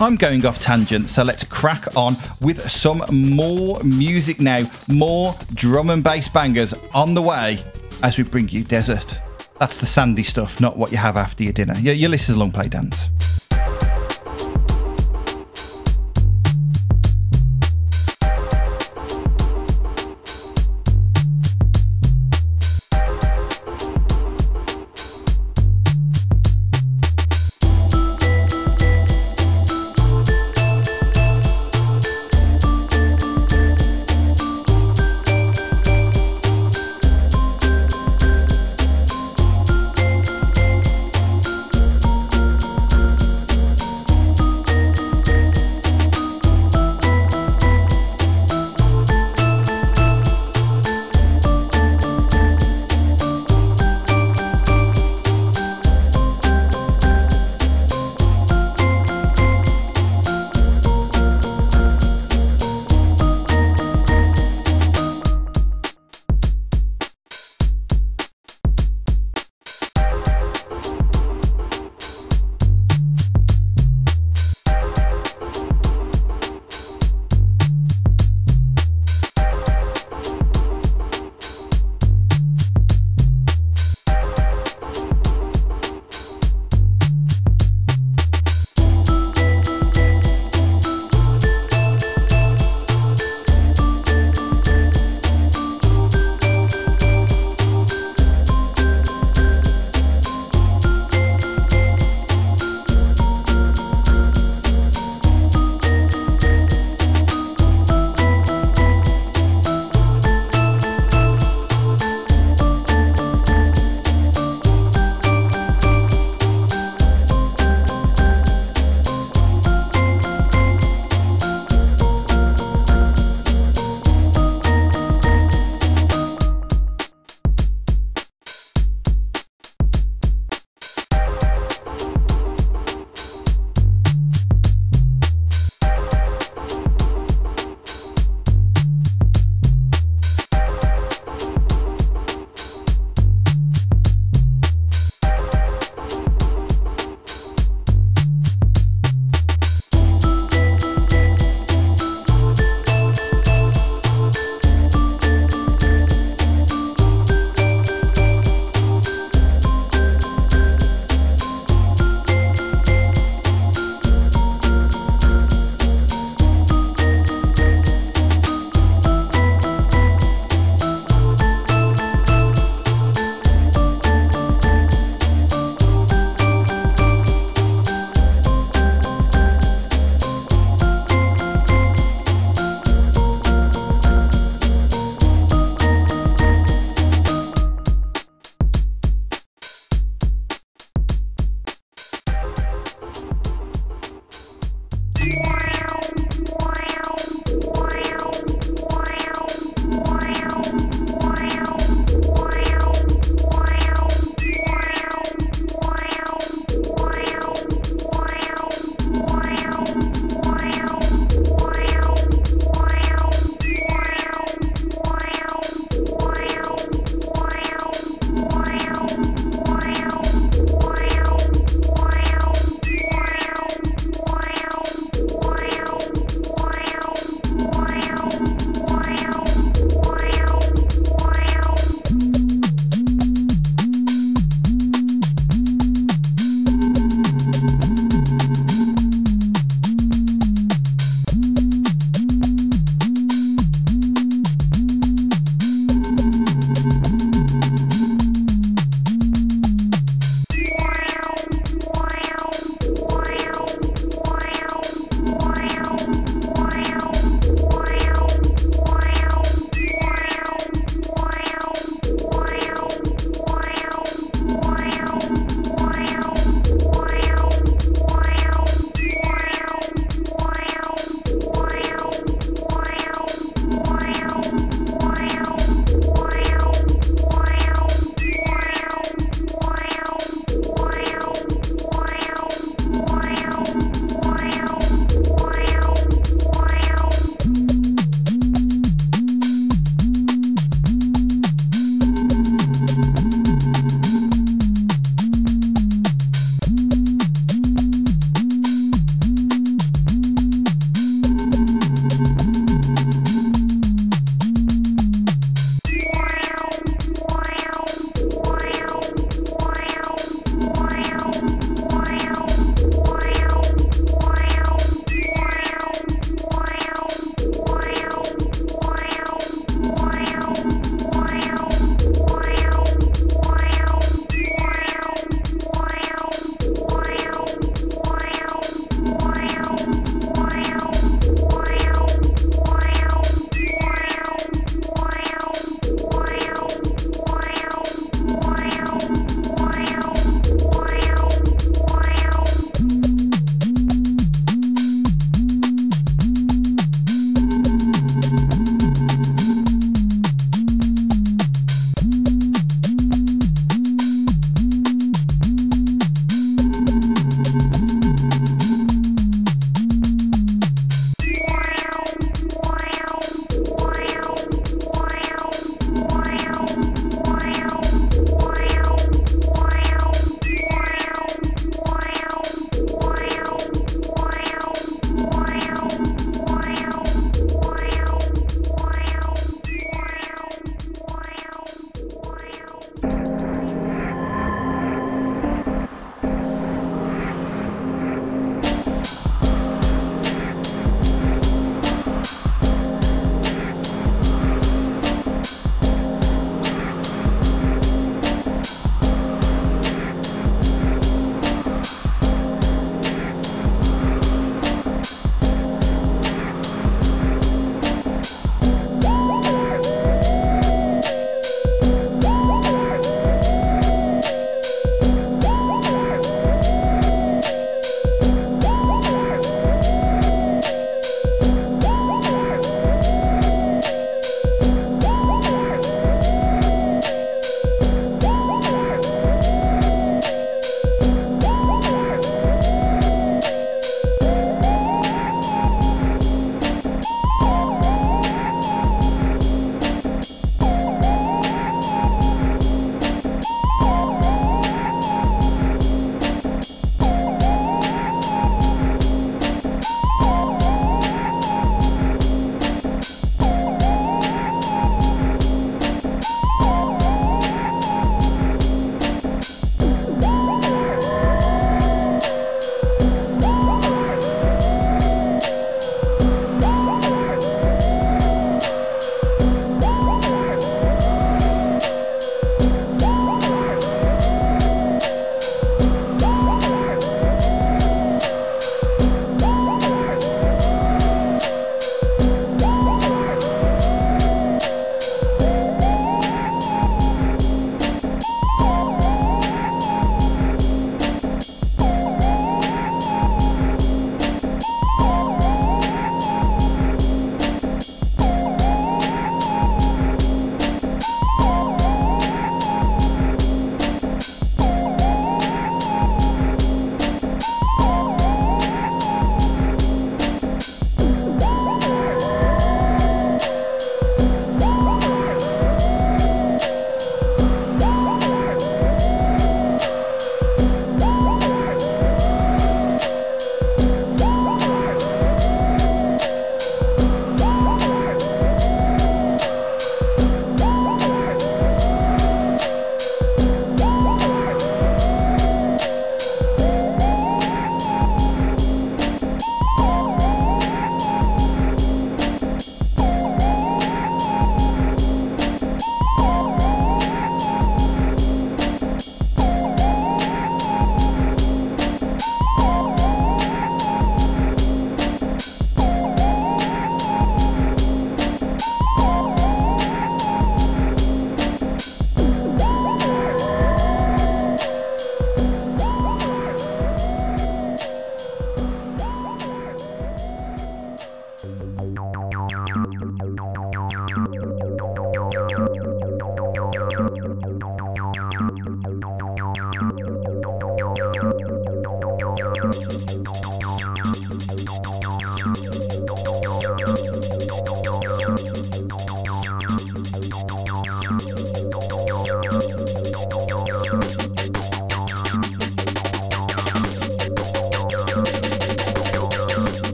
I'm 0.00 0.16
going 0.16 0.44
off 0.44 0.60
tangent, 0.60 1.08
so 1.08 1.22
let's 1.22 1.44
crack 1.44 1.96
on 1.96 2.16
with 2.40 2.68
some 2.68 3.04
more 3.10 3.80
music 3.84 4.40
now. 4.40 4.68
More 4.88 5.36
drum 5.54 5.90
and 5.90 6.02
bass 6.02 6.26
bangers 6.26 6.74
on 6.92 7.14
the 7.14 7.22
way 7.22 7.62
as 8.02 8.18
we 8.18 8.24
bring 8.24 8.48
you 8.48 8.64
Desert. 8.64 9.18
That's 9.60 9.78
the 9.78 9.86
sandy 9.86 10.24
stuff, 10.24 10.60
not 10.60 10.76
what 10.76 10.90
you 10.90 10.98
have 10.98 11.16
after 11.16 11.44
your 11.44 11.52
dinner. 11.52 11.74
You, 11.78 11.92
you 11.92 12.08
listen 12.08 12.34
to 12.34 12.40
Long 12.40 12.50
Play 12.50 12.68
Dance. 12.68 13.08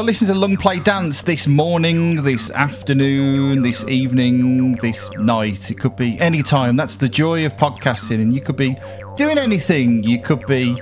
You're 0.00 0.06
listening 0.06 0.32
to 0.32 0.38
Long 0.38 0.56
Play 0.56 0.80
Dance 0.80 1.20
this 1.20 1.46
morning, 1.46 2.22
this 2.22 2.48
afternoon, 2.52 3.60
this 3.60 3.84
evening, 3.84 4.76
this 4.76 5.10
night. 5.18 5.70
It 5.70 5.78
could 5.78 5.94
be 5.94 6.18
any 6.18 6.42
time. 6.42 6.74
That's 6.76 6.96
the 6.96 7.06
joy 7.06 7.44
of 7.44 7.54
podcasting, 7.58 8.22
and 8.22 8.32
you 8.32 8.40
could 8.40 8.56
be 8.56 8.78
doing 9.18 9.36
anything. 9.36 10.02
You 10.02 10.18
could 10.22 10.46
be 10.46 10.80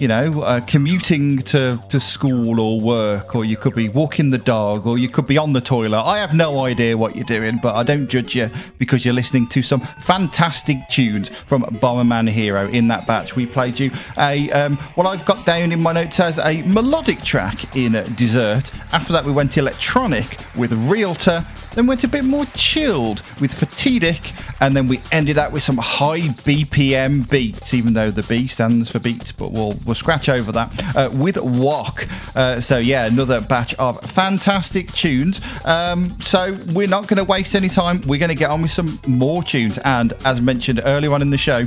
you 0.00 0.08
know, 0.08 0.42
uh, 0.42 0.60
commuting 0.60 1.38
to, 1.38 1.80
to 1.90 2.00
school 2.00 2.60
or 2.60 2.80
work, 2.80 3.34
or 3.34 3.44
you 3.44 3.56
could 3.56 3.74
be 3.74 3.88
walking 3.88 4.30
the 4.30 4.38
dog, 4.38 4.86
or 4.86 4.98
you 4.98 5.08
could 5.08 5.26
be 5.26 5.36
on 5.36 5.52
the 5.52 5.60
toilet. 5.60 6.00
I 6.02 6.18
have 6.18 6.34
no 6.34 6.64
idea 6.64 6.96
what 6.96 7.16
you're 7.16 7.24
doing, 7.24 7.58
but 7.62 7.74
I 7.74 7.82
don't 7.82 8.08
judge 8.08 8.34
you 8.34 8.50
because 8.78 9.04
you're 9.04 9.14
listening 9.14 9.48
to 9.48 9.62
some 9.62 9.80
fantastic 9.80 10.76
tunes 10.88 11.30
from 11.46 11.62
Bomberman 11.64 12.30
Hero. 12.30 12.68
In 12.68 12.88
that 12.88 13.06
batch, 13.06 13.36
we 13.36 13.46
played 13.46 13.78
you 13.78 13.90
a 14.16 14.50
um, 14.52 14.76
what 14.94 15.06
I've 15.06 15.24
got 15.24 15.44
down 15.44 15.72
in 15.72 15.82
my 15.82 15.92
notes 15.92 16.20
as 16.20 16.38
a 16.38 16.62
melodic 16.62 17.22
track 17.22 17.76
in 17.76 17.92
Dessert. 18.14 18.70
After 18.92 19.12
that, 19.12 19.24
we 19.24 19.32
went 19.32 19.56
electronic 19.56 20.38
with 20.56 20.72
Realtor 20.72 21.46
then 21.78 21.86
went 21.86 22.02
a 22.02 22.08
bit 22.08 22.24
more 22.24 22.44
chilled 22.56 23.22
with 23.40 23.54
Fatidic, 23.54 24.32
and 24.60 24.74
then 24.76 24.86
we 24.88 25.00
ended 25.12 25.38
up 25.38 25.52
with 25.52 25.62
some 25.62 25.78
high 25.78 26.20
BPM 26.20 27.28
beats, 27.28 27.74
even 27.74 27.92
though 27.92 28.10
the 28.10 28.22
B 28.22 28.46
stands 28.46 28.90
for 28.90 28.98
beats, 28.98 29.32
but 29.32 29.52
we'll, 29.52 29.74
we'll 29.84 29.94
scratch 29.94 30.28
over 30.28 30.52
that, 30.52 30.96
uh, 30.96 31.10
with 31.12 31.36
Wok. 31.36 32.06
Uh, 32.34 32.60
so, 32.60 32.78
yeah, 32.78 33.06
another 33.06 33.40
batch 33.40 33.74
of 33.74 34.00
fantastic 34.02 34.92
tunes. 34.92 35.40
Um, 35.64 36.20
so, 36.20 36.56
we're 36.72 36.88
not 36.88 37.06
going 37.06 37.18
to 37.18 37.24
waste 37.24 37.54
any 37.54 37.68
time. 37.68 38.00
We're 38.06 38.18
going 38.18 38.28
to 38.30 38.34
get 38.34 38.50
on 38.50 38.62
with 38.62 38.72
some 38.72 38.98
more 39.06 39.42
tunes, 39.42 39.78
and 39.78 40.12
as 40.24 40.40
mentioned 40.40 40.80
earlier 40.84 41.12
on 41.12 41.22
in 41.22 41.30
the 41.30 41.38
show, 41.38 41.66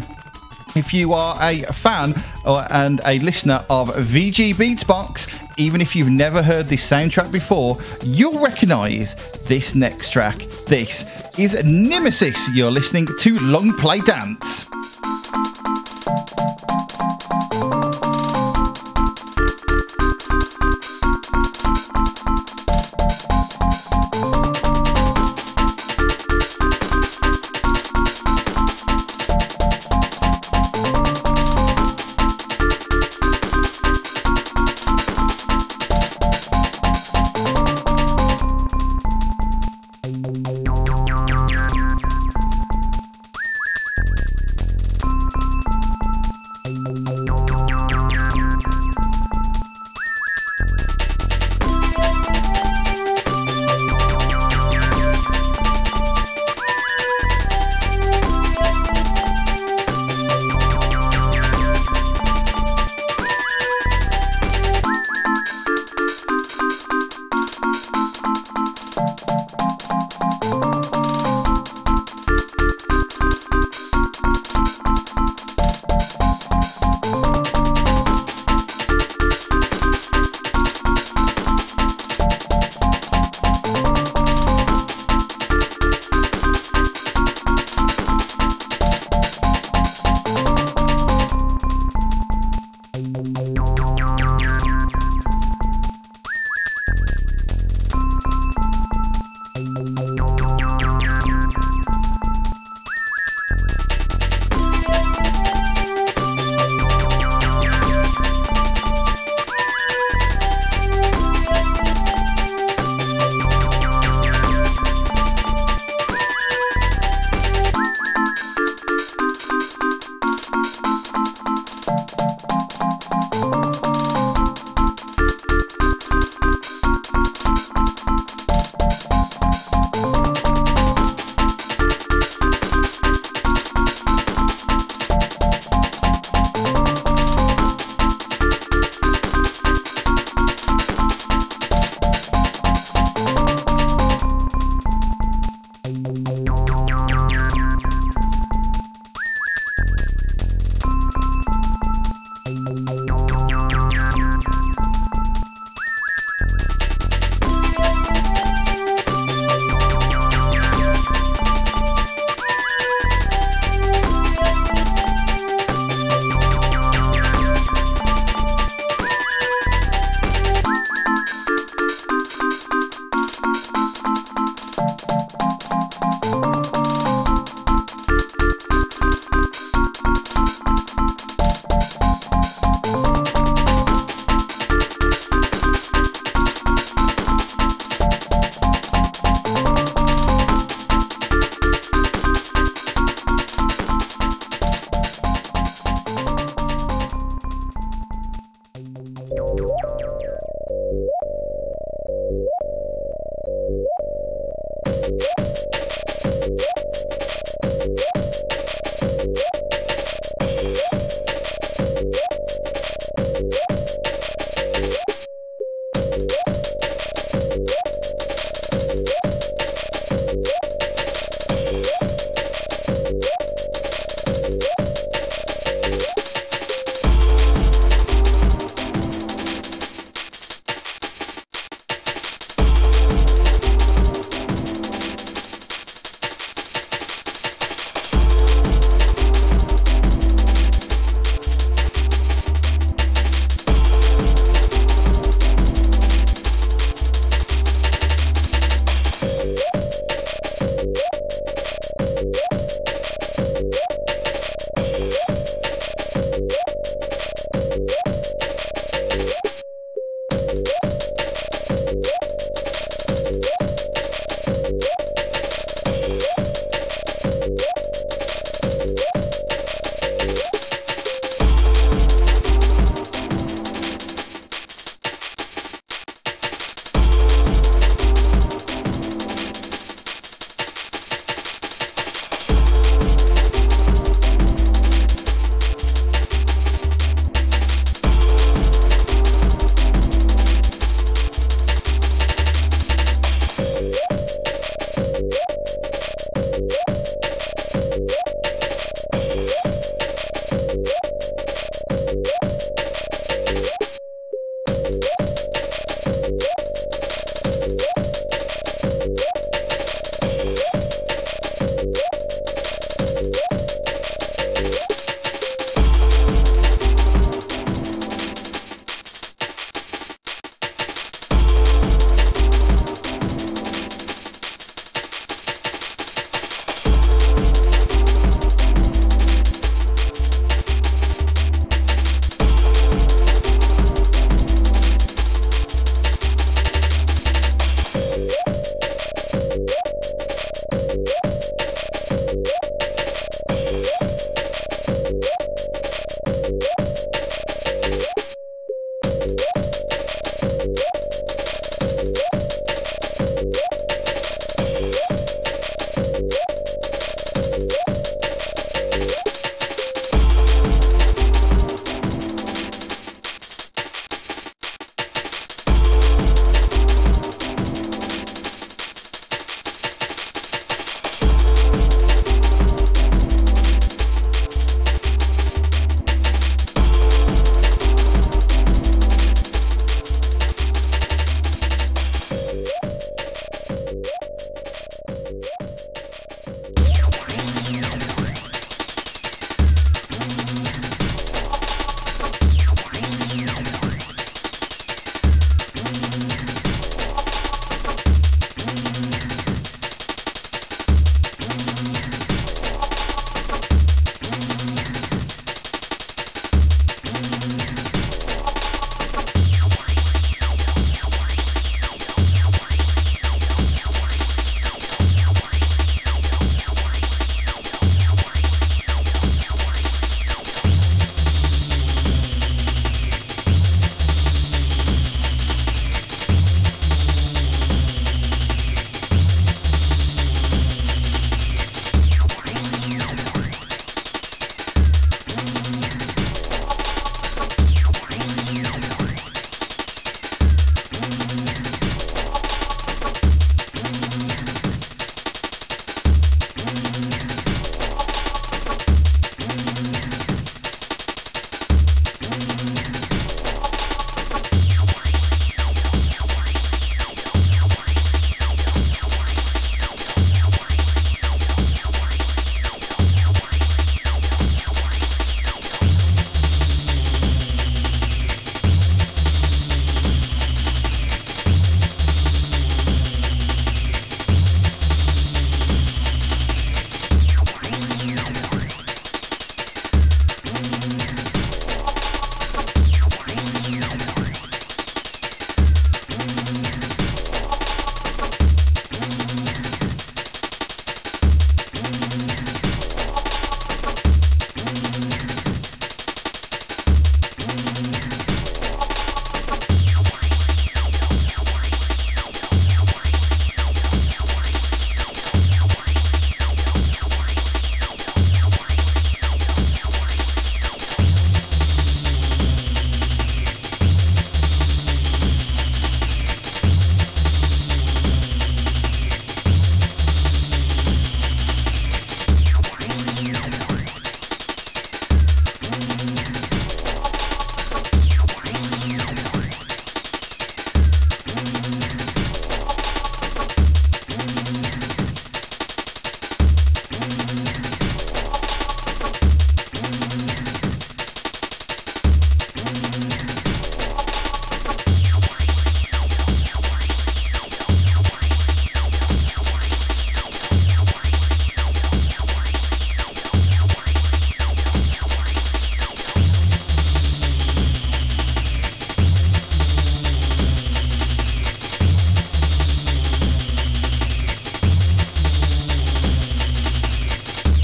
if 0.75 0.93
you 0.93 1.13
are 1.13 1.37
a 1.41 1.63
fan 1.73 2.13
or, 2.45 2.65
and 2.71 3.01
a 3.05 3.19
listener 3.19 3.65
of 3.69 3.89
VG 3.89 4.55
Beatsbox, 4.55 5.27
even 5.57 5.81
if 5.81 5.95
you've 5.95 6.09
never 6.09 6.41
heard 6.41 6.67
this 6.67 6.89
soundtrack 6.89 7.31
before, 7.31 7.77
you'll 8.03 8.39
recognise 8.39 9.15
this 9.45 9.75
next 9.75 10.11
track. 10.11 10.37
This 10.67 11.05
is 11.37 11.55
Nimesis. 11.55 12.37
You're 12.55 12.71
listening 12.71 13.07
to 13.19 13.37
Long 13.39 13.75
Play 13.77 13.99
Dance. 13.99 14.67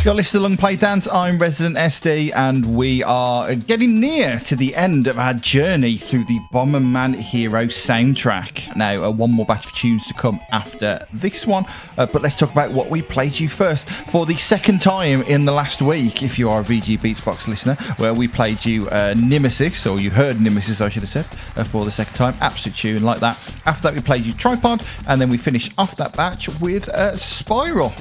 You're 0.08 0.16
listening 0.16 0.44
Long 0.44 0.56
Play 0.56 0.78
Dance. 0.78 1.06
I'm 1.12 1.38
Resident 1.38 1.76
SD, 1.76 2.32
and 2.34 2.78
we 2.78 3.04
are 3.04 3.54
getting 3.54 4.00
near 4.00 4.40
to 4.46 4.56
the 4.56 4.74
end 4.74 5.06
of 5.06 5.20
our 5.20 5.34
journey 5.34 5.98
through 5.98 6.24
the 6.24 6.40
Bomberman 6.50 7.14
Hero 7.14 7.66
soundtrack. 7.66 8.74
Now, 8.78 9.04
uh, 9.04 9.12
one 9.12 9.32
more 9.32 9.46
batch 9.46 9.66
of 9.66 9.74
tunes 9.74 10.08
to 10.08 10.14
come 10.14 10.40
after 10.54 11.06
this 11.12 11.46
one, 11.46 11.66
uh, 11.98 12.06
but 12.06 12.22
let's 12.22 12.36
talk 12.36 12.54
about 12.54 12.72
what 12.72 12.90
we 12.90 13.02
played 13.02 13.38
you 13.38 13.50
first. 13.50 13.90
For 13.90 14.26
the 14.26 14.38
second 14.38 14.80
time 14.80 15.24
in 15.24 15.44
the 15.44 15.52
last 15.52 15.82
week, 15.82 16.24
if 16.24 16.40
you 16.40 16.50
are 16.50 16.62
a 16.62 16.64
VG 16.64 17.02
Beatsbox 17.02 17.50
listener, 17.50 17.76
where 17.98 18.14
we 18.14 18.30
played 18.30 18.64
you 18.64 18.88
uh, 18.88 19.14
Nimesis, 19.14 19.92
or 19.92 20.00
you 20.00 20.10
heard 20.10 20.38
Nimesis, 20.38 20.80
I 20.80 20.88
should 20.88 21.04
have 21.04 21.10
said, 21.10 21.28
uh, 21.58 21.66
for 21.66 21.84
the 21.84 21.92
second 21.92 22.14
time. 22.16 22.34
Absolute 22.40 22.78
tune 22.78 23.04
like 23.04 23.20
that. 23.20 23.38
After 23.66 23.90
that, 23.90 23.94
we 23.94 24.00
played 24.00 24.26
you 24.26 24.32
Tripod, 24.32 24.86
and 25.06 25.20
then 25.20 25.30
we 25.30 25.38
finished 25.38 25.74
off 25.78 25.98
that 25.98 26.16
batch 26.16 26.48
with 26.62 26.88
uh, 26.88 27.18
Spiral. 27.18 27.94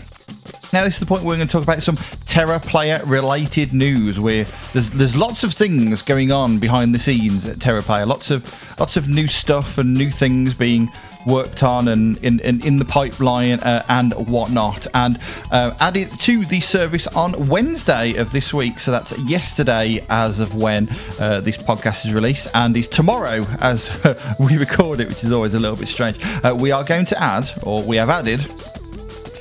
Now, 0.72 0.84
this 0.84 0.94
is 0.94 1.00
the 1.00 1.06
point 1.06 1.22
where 1.22 1.30
we're 1.30 1.36
going 1.36 1.48
to 1.48 1.52
talk 1.52 1.62
about 1.62 1.82
some 1.82 1.96
Terra 2.26 2.58
Player 2.58 3.00
related 3.04 3.72
news. 3.72 4.18
Where 4.18 4.46
there's 4.72 4.90
there's 4.90 5.16
lots 5.16 5.44
of 5.44 5.54
things 5.54 6.02
going 6.02 6.32
on 6.32 6.58
behind 6.58 6.94
the 6.94 6.98
scenes 6.98 7.46
at 7.46 7.60
Terra 7.60 7.82
Player. 7.82 8.06
Lots 8.06 8.30
of 8.30 8.44
lots 8.78 8.96
of 8.96 9.08
new 9.08 9.28
stuff 9.28 9.78
and 9.78 9.94
new 9.94 10.10
things 10.10 10.54
being 10.54 10.90
worked 11.26 11.62
on 11.62 11.88
and 11.88 12.16
in, 12.24 12.38
in, 12.40 12.64
in 12.64 12.78
the 12.78 12.84
pipeline 12.84 13.58
uh, 13.60 13.84
and 13.88 14.14
whatnot. 14.28 14.86
And 14.94 15.18
uh, 15.50 15.74
added 15.80 16.10
to 16.20 16.44
the 16.46 16.60
service 16.60 17.06
on 17.08 17.48
Wednesday 17.48 18.14
of 18.14 18.32
this 18.32 18.54
week. 18.54 18.78
So 18.78 18.92
that's 18.92 19.16
yesterday 19.20 20.04
as 20.08 20.38
of 20.38 20.54
when 20.54 20.88
uh, 21.18 21.40
this 21.40 21.56
podcast 21.56 22.06
is 22.06 22.14
released, 22.14 22.48
and 22.54 22.76
is 22.76 22.88
tomorrow 22.88 23.44
as 23.60 23.90
we 24.38 24.56
record 24.56 25.00
it, 25.00 25.08
which 25.08 25.24
is 25.24 25.32
always 25.32 25.54
a 25.54 25.60
little 25.60 25.76
bit 25.76 25.88
strange. 25.88 26.18
Uh, 26.22 26.54
we 26.56 26.70
are 26.70 26.84
going 26.84 27.06
to 27.06 27.22
add, 27.22 27.50
or 27.62 27.82
we 27.82 27.96
have 27.96 28.10
added, 28.10 28.48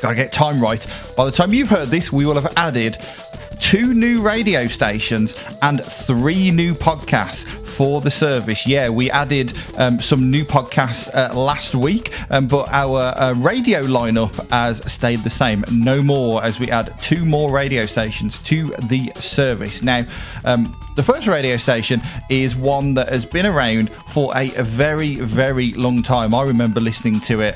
Gotta 0.06 0.18
get 0.18 0.32
time 0.32 0.62
right. 0.62 0.86
By 1.18 1.26
the 1.26 1.32
time 1.32 1.52
you've 1.52 1.72
heard 1.72 1.88
this, 1.88 2.12
we 2.12 2.28
will 2.28 2.40
have 2.40 2.54
added 2.58 3.00
two 3.60 3.96
new 3.96 4.22
radio 4.22 4.68
stations 4.68 5.34
and 5.64 5.84
three 5.84 6.52
new 6.52 6.76
podcasts 6.76 7.44
for 7.44 8.02
the 8.02 8.12
service. 8.12 8.68
Yeah, 8.68 8.90
we 8.90 9.10
added 9.10 9.54
um, 9.78 10.00
some 10.00 10.30
new 10.30 10.46
podcasts 10.46 11.10
uh, 11.12 11.34
last 11.34 11.74
week, 11.74 12.14
um, 12.30 12.46
but 12.46 12.70
our 12.72 13.16
uh, 13.18 13.34
radio 13.34 13.82
lineup 13.82 14.48
has 14.52 14.78
stayed 14.94 15.22
the 15.22 15.32
same. 15.32 15.66
No 15.72 16.04
more 16.04 16.44
as 16.44 16.60
we 16.60 16.70
add 16.70 16.94
two 17.02 17.26
more 17.26 17.50
radio 17.50 17.88
stations 17.88 18.40
to 18.44 18.68
the 18.88 19.12
service. 19.16 19.82
Now, 19.82 20.06
um, 20.44 20.80
the 20.96 21.02
first 21.02 21.26
radio 21.26 21.58
station 21.58 22.00
is 22.30 22.56
one 22.56 22.94
that 22.94 23.10
has 23.10 23.26
been 23.26 23.48
around 23.48 23.90
for 23.90 24.32
a, 24.38 24.54
a 24.54 24.64
very, 24.64 25.16
very 25.16 25.74
long 25.74 26.04
time. 26.04 26.36
I 26.36 26.44
remember 26.44 26.80
listening 26.80 27.22
to 27.22 27.42
it 27.42 27.56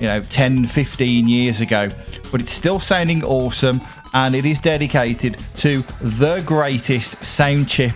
you 0.00 0.06
know 0.06 0.20
10 0.20 0.66
15 0.66 1.28
years 1.28 1.60
ago. 1.60 1.88
But 2.30 2.40
it's 2.40 2.52
still 2.52 2.80
sounding 2.80 3.24
awesome 3.24 3.80
and 4.14 4.34
it 4.34 4.44
is 4.44 4.58
dedicated 4.58 5.38
to 5.56 5.82
the 6.00 6.42
greatest 6.46 7.22
sound 7.24 7.68
chip 7.68 7.94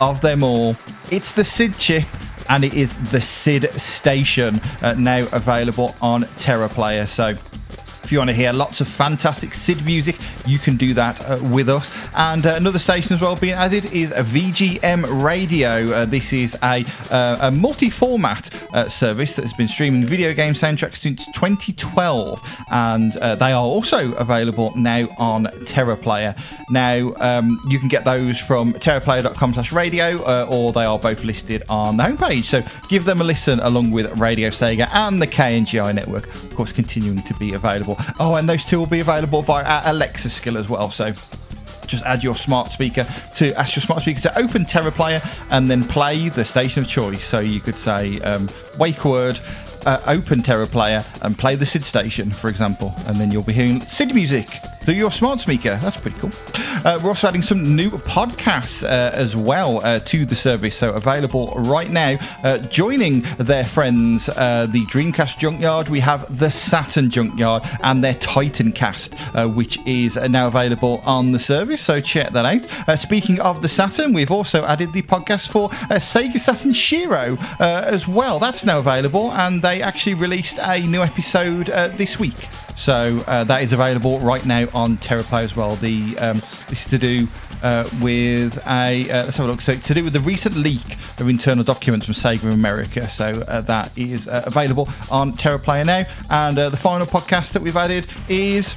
of 0.00 0.20
them 0.20 0.42
all. 0.42 0.76
It's 1.10 1.32
the 1.32 1.44
sid 1.44 1.76
chip 1.78 2.06
and 2.48 2.64
it 2.64 2.74
is 2.74 2.96
the 3.10 3.20
sid 3.20 3.72
station 3.74 4.60
uh, 4.82 4.94
now 4.94 5.26
available 5.32 5.94
on 6.00 6.22
terra 6.36 6.68
player. 6.68 7.06
So 7.06 7.36
if 8.08 8.12
you 8.12 8.16
want 8.16 8.30
to 8.30 8.34
hear 8.34 8.54
lots 8.54 8.80
of 8.80 8.88
fantastic 8.88 9.52
SID 9.52 9.84
music, 9.84 10.16
you 10.46 10.58
can 10.58 10.78
do 10.78 10.94
that 10.94 11.20
uh, 11.20 11.38
with 11.42 11.68
us. 11.68 11.92
And 12.14 12.46
uh, 12.46 12.54
another 12.54 12.78
station 12.78 13.14
as 13.14 13.20
well 13.20 13.36
being 13.36 13.52
added 13.52 13.84
is 13.92 14.12
VGM 14.12 15.22
Radio. 15.22 15.92
Uh, 15.92 16.04
this 16.06 16.32
is 16.32 16.56
a, 16.62 16.86
uh, 17.10 17.36
a 17.38 17.50
multi 17.50 17.90
format 17.90 18.48
uh, 18.72 18.88
service 18.88 19.34
that 19.34 19.42
has 19.42 19.52
been 19.52 19.68
streaming 19.68 20.06
video 20.06 20.32
game 20.32 20.54
soundtracks 20.54 21.02
since 21.02 21.26
2012. 21.32 22.40
And 22.70 23.14
uh, 23.18 23.34
they 23.34 23.52
are 23.52 23.62
also 23.62 24.14
available 24.14 24.72
now 24.74 25.06
on 25.18 25.44
TerraPlayer. 25.44 26.42
Now, 26.70 27.12
um, 27.16 27.60
you 27.68 27.78
can 27.78 27.88
get 27.88 28.06
those 28.06 28.38
from 28.40 28.72
terraplayer.com 28.72 29.52
slash 29.52 29.70
radio, 29.70 30.46
or 30.46 30.72
they 30.72 30.86
are 30.86 30.98
both 30.98 31.24
listed 31.24 31.62
on 31.68 31.98
the 31.98 32.04
homepage. 32.04 32.44
So 32.44 32.62
give 32.88 33.04
them 33.04 33.20
a 33.20 33.24
listen 33.24 33.60
along 33.60 33.90
with 33.90 34.18
Radio 34.18 34.48
Sega 34.48 34.88
and 34.94 35.20
the 35.20 35.26
KNGI 35.26 35.94
network, 35.94 36.26
of 36.26 36.54
course, 36.56 36.72
continuing 36.72 37.20
to 37.24 37.34
be 37.34 37.52
available 37.52 37.97
Oh, 38.18 38.34
and 38.34 38.48
those 38.48 38.64
two 38.64 38.78
will 38.78 38.86
be 38.86 39.00
available 39.00 39.42
via 39.42 39.64
our 39.64 39.82
Alexa 39.86 40.30
skill 40.30 40.56
as 40.58 40.68
well. 40.68 40.90
So 40.90 41.14
just 41.86 42.04
add 42.04 42.22
your 42.22 42.36
smart 42.36 42.70
speaker 42.70 43.06
to 43.36 43.52
ask 43.54 43.74
your 43.74 43.82
smart 43.82 44.02
speaker 44.02 44.20
to 44.20 44.38
open 44.38 44.64
Terra 44.64 44.92
Player 44.92 45.22
and 45.50 45.70
then 45.70 45.84
play 45.84 46.28
the 46.28 46.44
station 46.44 46.82
of 46.82 46.88
choice. 46.88 47.24
So 47.24 47.40
you 47.40 47.60
could 47.60 47.78
say 47.78 48.20
um, 48.20 48.48
wake 48.78 49.04
word 49.04 49.40
uh, 49.86 50.00
open 50.06 50.42
Terra 50.42 50.66
Player 50.66 51.04
and 51.22 51.38
play 51.38 51.56
the 51.56 51.66
SID 51.66 51.84
station, 51.84 52.30
for 52.30 52.48
example, 52.48 52.94
and 53.06 53.16
then 53.16 53.30
you'll 53.30 53.42
be 53.42 53.52
hearing 53.52 53.80
SID 53.82 54.14
music 54.14 54.48
through 54.88 54.96
your 54.96 55.12
smart 55.12 55.38
speaker. 55.38 55.78
That's 55.82 55.98
pretty 55.98 56.18
cool. 56.18 56.30
Uh, 56.82 56.98
we're 57.02 57.10
also 57.10 57.28
adding 57.28 57.42
some 57.42 57.76
new 57.76 57.90
podcasts 57.90 58.82
uh, 58.82 59.10
as 59.12 59.36
well 59.36 59.84
uh, 59.84 59.98
to 60.06 60.24
the 60.24 60.34
service, 60.34 60.76
so 60.76 60.92
available 60.92 61.52
right 61.56 61.90
now. 61.90 62.16
Uh, 62.42 62.56
joining 62.56 63.20
their 63.36 63.66
friends, 63.66 64.30
uh, 64.30 64.66
the 64.70 64.86
Dreamcast 64.86 65.38
Junkyard, 65.38 65.90
we 65.90 66.00
have 66.00 66.38
the 66.38 66.50
Saturn 66.50 67.10
Junkyard 67.10 67.64
and 67.82 68.02
their 68.02 68.14
Titan 68.14 68.72
Cast, 68.72 69.12
which 69.54 69.78
is 69.86 70.16
now 70.16 70.46
available 70.46 71.02
on 71.04 71.32
the 71.32 71.38
service. 71.38 71.82
So 71.82 72.00
check 72.00 72.32
that 72.32 72.46
out. 72.46 72.98
speaking 72.98 73.40
of 73.40 73.60
the 73.60 73.68
Saturn, 73.68 74.14
we've 74.14 74.30
also 74.30 74.64
added 74.64 74.94
the 74.94 75.02
podcast 75.02 75.48
for 75.48 75.68
Sega 75.68 76.38
Saturn 76.38 76.72
Shiro 76.72 77.36
as 77.60 78.08
well. 78.08 78.38
That's 78.38 78.64
now 78.64 78.78
available, 78.78 79.32
and 79.32 79.60
they 79.60 79.82
actually 79.82 80.14
released 80.14 80.58
a 80.62 80.80
new 80.80 81.02
episode 81.02 81.68
uh, 81.68 81.88
this 81.88 82.18
week. 82.18 82.48
So 82.78 83.22
uh, 83.26 83.42
that 83.44 83.62
is 83.62 83.72
available 83.72 84.20
right 84.20 84.46
now 84.46 84.68
on 84.78 84.96
TerraPlay 84.98 85.42
as 85.42 85.56
well. 85.56 85.74
The 85.76 86.16
um, 86.18 86.42
this 86.68 86.84
is 86.84 86.90
to 86.90 86.98
do 86.98 87.26
uh, 87.62 87.88
with 88.00 88.56
a 88.66 89.10
uh, 89.10 89.24
let's 89.24 89.36
have 89.36 89.46
a 89.46 89.50
look. 89.50 89.60
So 89.60 89.74
to 89.74 89.94
do 89.94 90.04
with 90.04 90.12
the 90.12 90.20
recent 90.20 90.56
leak 90.56 90.96
of 91.18 91.28
internal 91.28 91.64
documents 91.64 92.06
from 92.06 92.14
Sega 92.14 92.44
of 92.44 92.52
America. 92.52 93.10
So 93.10 93.44
uh, 93.48 93.60
that 93.62 93.96
is 93.98 94.28
uh, 94.28 94.44
available 94.46 94.88
on 95.10 95.32
TerraPlayer 95.32 95.84
now. 95.84 96.04
And 96.30 96.56
the 96.56 96.76
final 96.76 97.06
podcast 97.06 97.52
that 97.52 97.62
we've 97.62 97.76
added 97.76 98.06
is 98.28 98.74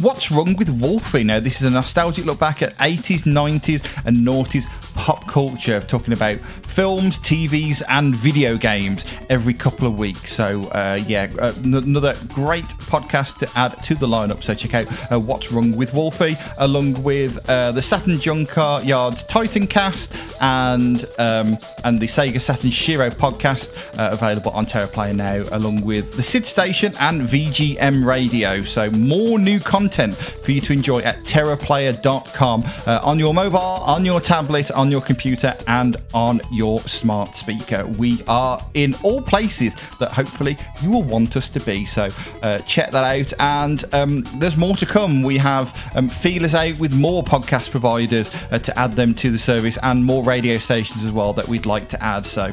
What's 0.00 0.30
Wrong 0.30 0.54
with 0.56 0.68
Wolfie? 0.68 1.24
Now, 1.24 1.40
this 1.40 1.56
is 1.56 1.62
a 1.62 1.70
nostalgic 1.70 2.26
look 2.26 2.38
back 2.38 2.60
at 2.60 2.76
80s, 2.76 3.22
90s, 3.22 4.04
and 4.04 4.18
noughties 4.18 4.66
pop 4.94 5.26
culture, 5.26 5.80
talking 5.80 6.12
about 6.12 6.38
films, 6.76 7.18
TVs, 7.20 7.80
and 7.88 8.14
video 8.14 8.58
games 8.58 9.02
every 9.30 9.54
couple 9.54 9.88
of 9.88 9.98
weeks. 9.98 10.34
So, 10.34 10.64
uh, 10.64 11.02
yeah, 11.06 11.32
uh, 11.38 11.54
n- 11.64 11.74
another 11.74 12.14
great 12.28 12.66
podcast 12.66 13.38
to 13.38 13.58
add 13.58 13.82
to 13.84 13.94
the 13.94 14.06
lineup. 14.06 14.44
So, 14.44 14.52
check 14.52 14.74
out 14.74 15.10
uh, 15.10 15.18
What's 15.18 15.50
Wrong 15.50 15.74
with 15.74 15.94
Wolfie, 15.94 16.36
along 16.58 17.02
with 17.02 17.38
uh, 17.48 17.72
the 17.72 17.80
Saturn 17.80 18.16
Junkyard's 18.18 19.22
Titan 19.22 19.66
Cast 19.66 20.12
and 20.42 21.06
um, 21.18 21.56
and 21.84 21.98
the 21.98 22.08
Sega 22.08 22.42
Saturn 22.42 22.70
Shiro 22.70 23.08
podcast, 23.08 23.74
uh, 23.98 24.10
available 24.12 24.50
on 24.50 24.66
TerraPlayer 24.66 25.16
now, 25.16 25.44
along 25.52 25.80
with 25.80 26.14
the 26.16 26.22
SID 26.22 26.44
Station 26.44 26.94
and 27.00 27.22
VGM 27.22 28.04
Radio. 28.04 28.60
So, 28.60 28.90
more 28.90 29.38
new 29.38 29.60
content 29.60 30.14
for 30.14 30.52
you 30.52 30.60
to 30.60 30.74
enjoy 30.74 31.00
at 31.00 31.24
TerraPlayer.com 31.24 32.64
uh, 32.86 33.00
on 33.02 33.18
your 33.18 33.32
mobile, 33.32 33.56
on 33.58 34.04
your 34.04 34.20
tablet, 34.20 34.70
on 34.72 34.90
your 34.90 35.00
computer, 35.00 35.56
and 35.66 35.96
on 36.12 36.42
your 36.52 36.65
smart 36.80 37.36
speaker. 37.36 37.86
We 37.86 38.22
are 38.28 38.60
in 38.74 38.94
all 39.02 39.22
places 39.22 39.74
that 39.98 40.12
hopefully 40.12 40.58
you 40.82 40.90
will 40.90 41.02
want 41.02 41.36
us 41.36 41.48
to 41.50 41.60
be. 41.60 41.84
So 41.84 42.08
uh, 42.42 42.58
check 42.60 42.90
that 42.90 43.04
out. 43.04 43.32
And 43.38 43.84
um, 43.94 44.24
there's 44.38 44.56
more 44.56 44.76
to 44.76 44.86
come. 44.86 45.22
We 45.22 45.38
have 45.38 45.66
um, 45.94 46.08
feelers 46.08 46.54
out 46.54 46.78
with 46.78 46.92
more 46.94 47.22
podcast 47.22 47.70
providers 47.70 48.30
uh, 48.50 48.58
to 48.58 48.78
add 48.78 48.92
them 48.92 49.14
to 49.16 49.30
the 49.30 49.38
service 49.38 49.78
and 49.82 50.04
more 50.04 50.22
radio 50.22 50.58
stations 50.58 51.04
as 51.04 51.12
well 51.12 51.32
that 51.34 51.48
we'd 51.48 51.66
like 51.66 51.88
to 51.90 52.02
add. 52.02 52.26
So 52.26 52.52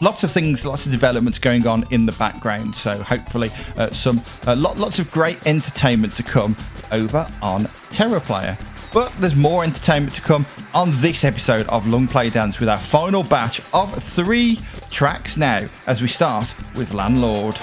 lots 0.00 0.24
of 0.24 0.30
things, 0.30 0.64
lots 0.64 0.86
of 0.86 0.92
developments 0.92 1.38
going 1.38 1.66
on 1.66 1.84
in 1.90 2.06
the 2.06 2.12
background. 2.12 2.74
So 2.74 3.02
hopefully, 3.02 3.50
uh, 3.76 3.90
some 3.90 4.22
uh, 4.46 4.56
lot, 4.56 4.78
lots 4.78 4.98
of 4.98 5.10
great 5.10 5.38
entertainment 5.46 6.14
to 6.16 6.22
come 6.22 6.56
over 6.92 7.26
on 7.42 7.68
Terra 7.90 8.20
Player. 8.20 8.56
But 8.92 9.12
there's 9.18 9.34
more 9.34 9.64
entertainment 9.64 10.14
to 10.14 10.22
come 10.22 10.46
on 10.74 10.90
this 11.00 11.24
episode 11.24 11.66
of 11.68 11.86
Play 12.08 12.30
Dance 12.30 12.58
with 12.58 12.68
our 12.68 12.78
final 12.78 13.22
batch 13.22 13.60
of 13.72 13.92
three 14.02 14.58
tracks 14.90 15.36
now, 15.36 15.66
as 15.86 16.00
we 16.00 16.08
start 16.08 16.54
with 16.74 16.92
Landlord. 16.92 17.56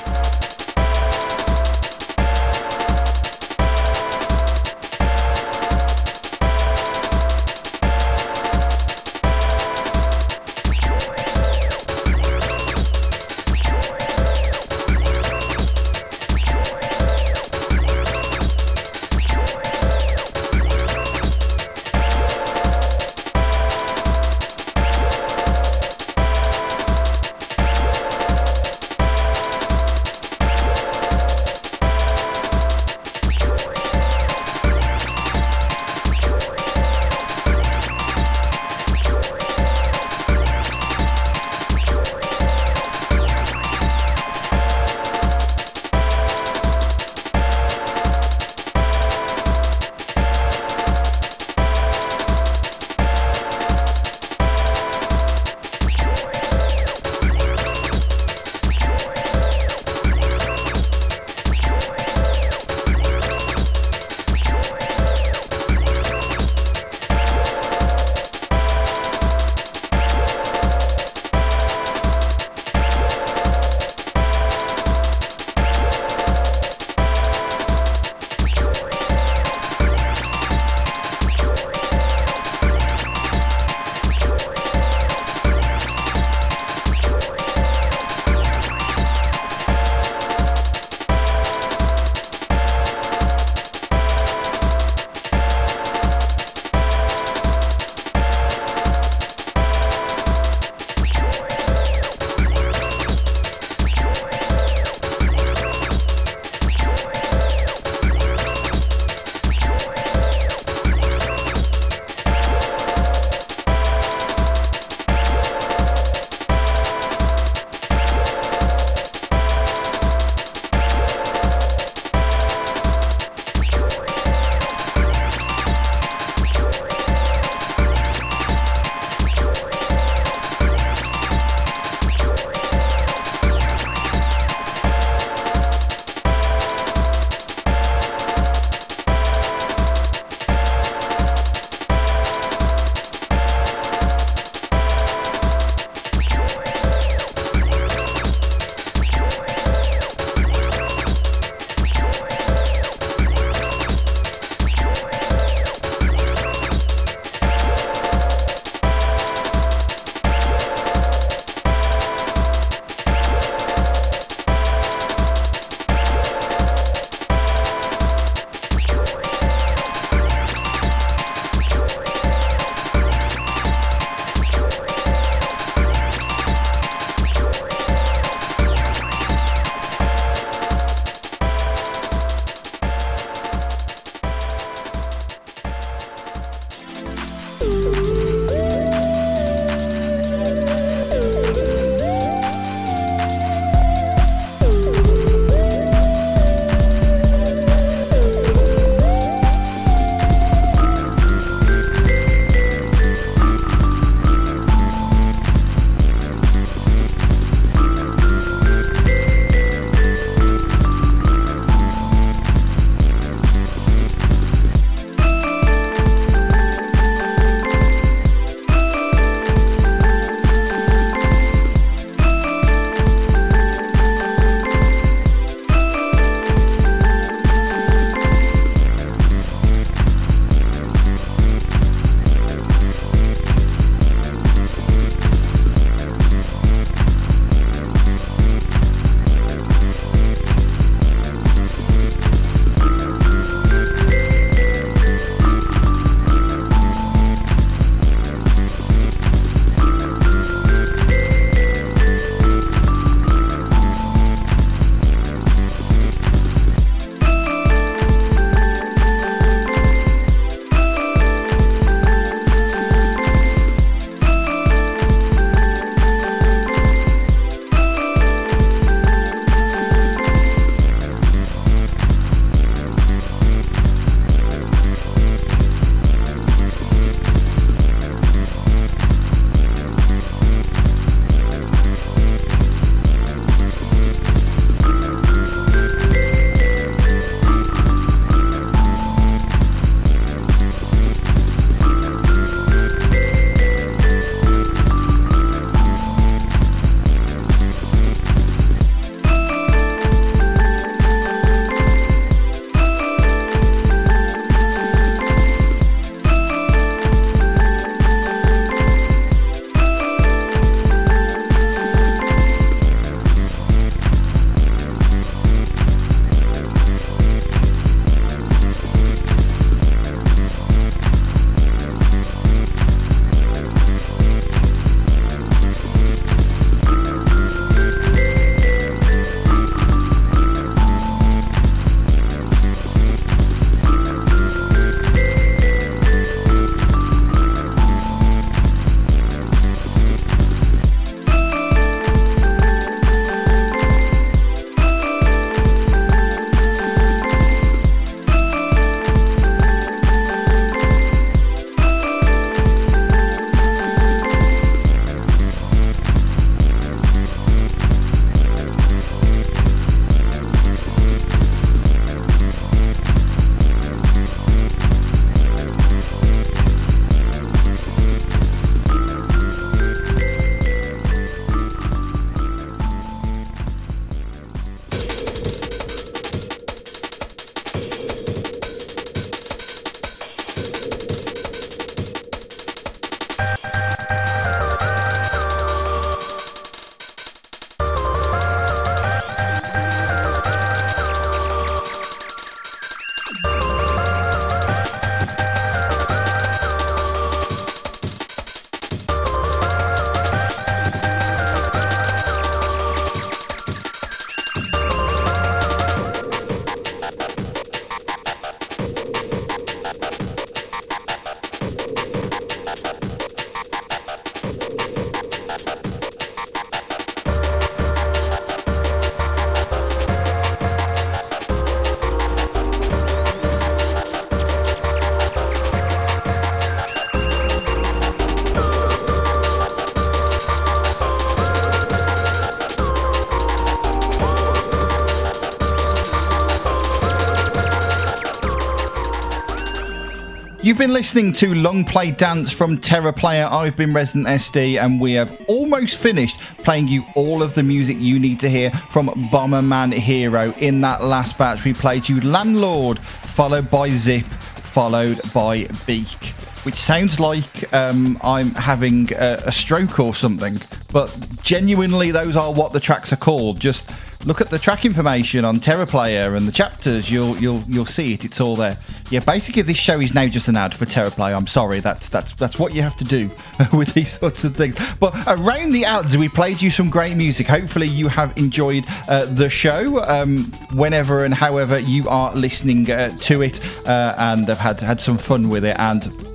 You've 440.64 440.78
been 440.78 440.93
listening 440.93 441.34
to 441.34 441.53
Long 441.53 441.84
Play 441.84 442.11
Dance 442.11 442.49
from 442.49 442.78
Terra 442.78 443.11
Player. 443.11 443.47
I've 443.47 443.76
been 443.76 443.93
Resident 443.93 444.28
SD, 444.28 444.82
and 444.82 445.01
we 445.01 445.11
have 445.11 445.43
almost 445.49 445.97
finished 445.97 446.39
playing 446.59 446.88
you 446.88 447.03
all 447.16 447.43
of 447.43 447.53
the 447.53 447.64
music 447.64 447.97
you 447.99 448.18
need 448.18 448.39
to 448.39 448.49
hear 448.49 448.72
from 448.72 449.07
Bomberman 449.30 449.91
Hero. 449.91 450.53
In 450.59 450.80
that 450.80 451.03
last 451.03 451.38
batch, 451.38 451.66
we 451.66 451.74
played 451.74 452.07
you 452.07 452.22
Landlord, 452.22 452.99
followed 452.99 453.70
by 453.70 453.89
Zip, 453.89 454.24
followed 454.24 455.20
by 455.34 455.68
Beak 455.86 456.34
which 456.64 456.76
sounds 456.76 457.20
like 457.20 457.74
um, 457.74 458.18
I'm 458.24 458.51
having 458.55 459.11
a, 459.14 459.43
a, 459.45 459.51
stroke 459.51 459.99
or 459.99 460.16
something. 460.16 460.61
But 460.91 461.16
genuinely, 461.43 462.11
those 462.11 462.36
are 462.36 462.51
what 462.51 462.74
the 462.74 462.80
tracks 462.80 463.11
are 463.11 463.18
called. 463.18 463.59
Just 463.59 463.89
look 464.26 464.41
at 464.41 464.49
the 464.49 464.59
track 464.59 464.86
information 464.86 465.43
on 465.43 465.59
Terra 465.59 465.86
Player 465.86 466.36
and 466.36 466.47
the 466.47 466.51
chapters. 466.51 467.11
You'll 467.11 467.38
you'll 467.38 467.64
you'll 467.68 467.86
see 467.86 468.14
it. 468.14 468.26
It's 468.26 468.39
all 468.39 468.55
there. 468.55 468.78
Yeah, 469.09 469.20
basically, 469.20 469.61
this 469.64 469.78
show 469.78 469.99
is 469.99 470.14
now 470.14 470.28
just 470.28 470.47
an 470.47 470.55
ad 470.55 470.74
for 470.74 470.86
Terra 470.86 471.11
Player. 471.11 471.36
I'm 471.36 471.47
sorry. 471.47 471.80
That's 471.80 472.09
that's 472.09 472.34
that's 472.34 472.57
what 472.57 472.74
you 472.74 472.82
have 472.82 472.97
to 472.97 473.03
do 473.03 473.30
with 473.74 473.93
these 473.93 474.18
sorts 474.18 474.43
of 474.43 474.55
things. 474.55 474.78
But 474.99 475.16
around 475.28 475.72
the 475.72 475.86
ads, 475.86 476.18
we 476.18 476.30
played 476.30 476.61
you 476.61 476.70
some 476.70 476.89
great 476.89 477.16
music. 477.16 477.47
Hopefully, 477.47 477.88
you 477.88 478.07
have 478.07 478.36
enjoyed 478.38 478.86
uh, 479.07 479.26
the 479.26 479.49
show. 479.49 480.03
Um, 480.03 480.51
whenever 480.74 481.26
and 481.26 481.34
however 481.34 481.80
you 481.80 482.07
are 482.09 482.34
listening 482.34 482.89
uh, 482.89 483.18
to 483.20 483.41
it, 483.41 483.59
uh, 483.86 484.16
and 484.18 484.47
have 484.47 484.59
had 484.59 484.80
had 484.80 485.01
some 485.01 485.18
fun 485.18 485.49
with 485.49 485.66
it 485.66 485.76
and 485.80 486.32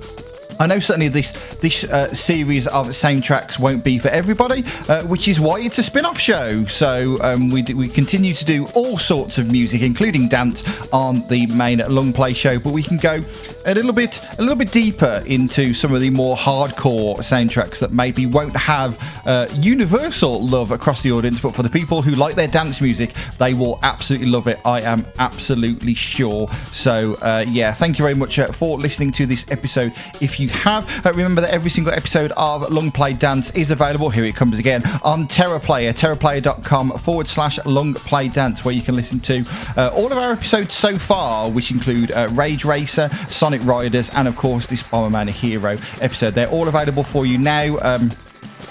I 0.61 0.67
know 0.67 0.81
certainly 0.81 1.07
this 1.07 1.31
this 1.61 1.85
uh, 1.85 2.13
series 2.13 2.67
of 2.67 2.87
soundtracks 2.89 3.57
won't 3.57 3.81
be 3.81 3.97
for 3.97 4.09
everybody, 4.09 4.65
uh, 4.89 5.03
which 5.03 5.29
is 5.29 5.39
why 5.39 5.61
it's 5.61 5.77
a 5.77 5.83
spin-off 5.83 6.19
show. 6.19 6.65
So 6.65 7.17
um, 7.21 7.49
we 7.49 7.63
we 7.63 7.87
continue 7.87 8.33
to 8.33 8.43
do 8.43 8.65
all 8.73 8.97
sorts 8.97 9.37
of 9.37 9.49
music, 9.49 9.81
including 9.81 10.27
dance, 10.27 10.65
on 10.91 11.25
the 11.29 11.47
main 11.47 11.79
long 11.87 12.11
play 12.11 12.33
show. 12.33 12.59
But 12.59 12.73
we 12.73 12.83
can 12.83 12.97
go 12.97 13.23
a 13.65 13.73
little 13.73 13.93
bit 13.93 14.21
a 14.37 14.41
little 14.41 14.57
bit 14.57 14.73
deeper 14.73 15.23
into 15.25 15.73
some 15.73 15.93
of 15.93 16.01
the 16.01 16.09
more 16.09 16.35
hardcore 16.35 17.17
soundtracks 17.19 17.79
that 17.79 17.93
maybe 17.93 18.25
won't 18.25 18.55
have 18.57 19.01
uh, 19.25 19.47
universal 19.61 20.45
love 20.45 20.71
across 20.71 21.01
the 21.03 21.11
audience, 21.13 21.39
but 21.39 21.55
for 21.55 21.63
the 21.63 21.69
people 21.69 22.01
who 22.01 22.15
like 22.15 22.35
their 22.35 22.47
dance 22.49 22.81
music, 22.81 23.13
they 23.37 23.53
will 23.53 23.79
absolutely 23.83 24.27
love 24.27 24.47
it. 24.47 24.59
I 24.65 24.81
am 24.81 25.05
absolutely 25.19 25.93
sure. 25.93 26.49
So 26.73 27.13
uh, 27.21 27.45
yeah, 27.47 27.73
thank 27.73 27.97
you 27.97 28.03
very 28.03 28.15
much 28.15 28.37
uh, 28.39 28.47
for 28.51 28.77
listening 28.77 29.13
to 29.13 29.25
this 29.25 29.45
episode. 29.49 29.93
If 30.19 30.37
you 30.37 30.48
have. 30.49 31.05
Uh, 31.05 31.11
remember 31.11 31.41
that 31.41 31.51
every 31.51 31.69
single 31.69 31.93
episode 31.93 32.31
of 32.37 32.69
Long 32.71 32.91
Play 32.91 33.13
Dance 33.13 33.51
is 33.51 33.71
available, 33.71 34.09
here 34.09 34.25
it 34.25 34.35
comes 34.35 34.57
again, 34.57 34.83
on 35.03 35.27
Terra 35.27 35.59
Player, 35.59 35.93
terraplayer.com 35.93 36.91
forward 36.99 37.27
slash 37.27 37.63
Long 37.65 37.93
Play 37.93 38.27
Dance, 38.27 38.65
where 38.65 38.73
you 38.73 38.81
can 38.81 38.95
listen 38.95 39.19
to 39.21 39.45
uh, 39.77 39.89
all 39.93 40.11
of 40.11 40.17
our 40.17 40.31
episodes 40.31 40.75
so 40.75 40.97
far, 40.97 41.49
which 41.49 41.71
include 41.71 42.11
uh, 42.11 42.27
Rage 42.31 42.65
Racer, 42.65 43.09
Sonic 43.29 43.63
Riders, 43.63 44.09
and 44.11 44.27
of 44.27 44.35
course 44.35 44.67
this 44.67 44.83
Bomberman 44.83 45.29
Hero 45.29 45.77
episode. 46.01 46.33
They're 46.33 46.49
all 46.49 46.67
available 46.67 47.03
for 47.03 47.25
you 47.25 47.37
now. 47.37 47.77
Um, 47.79 48.11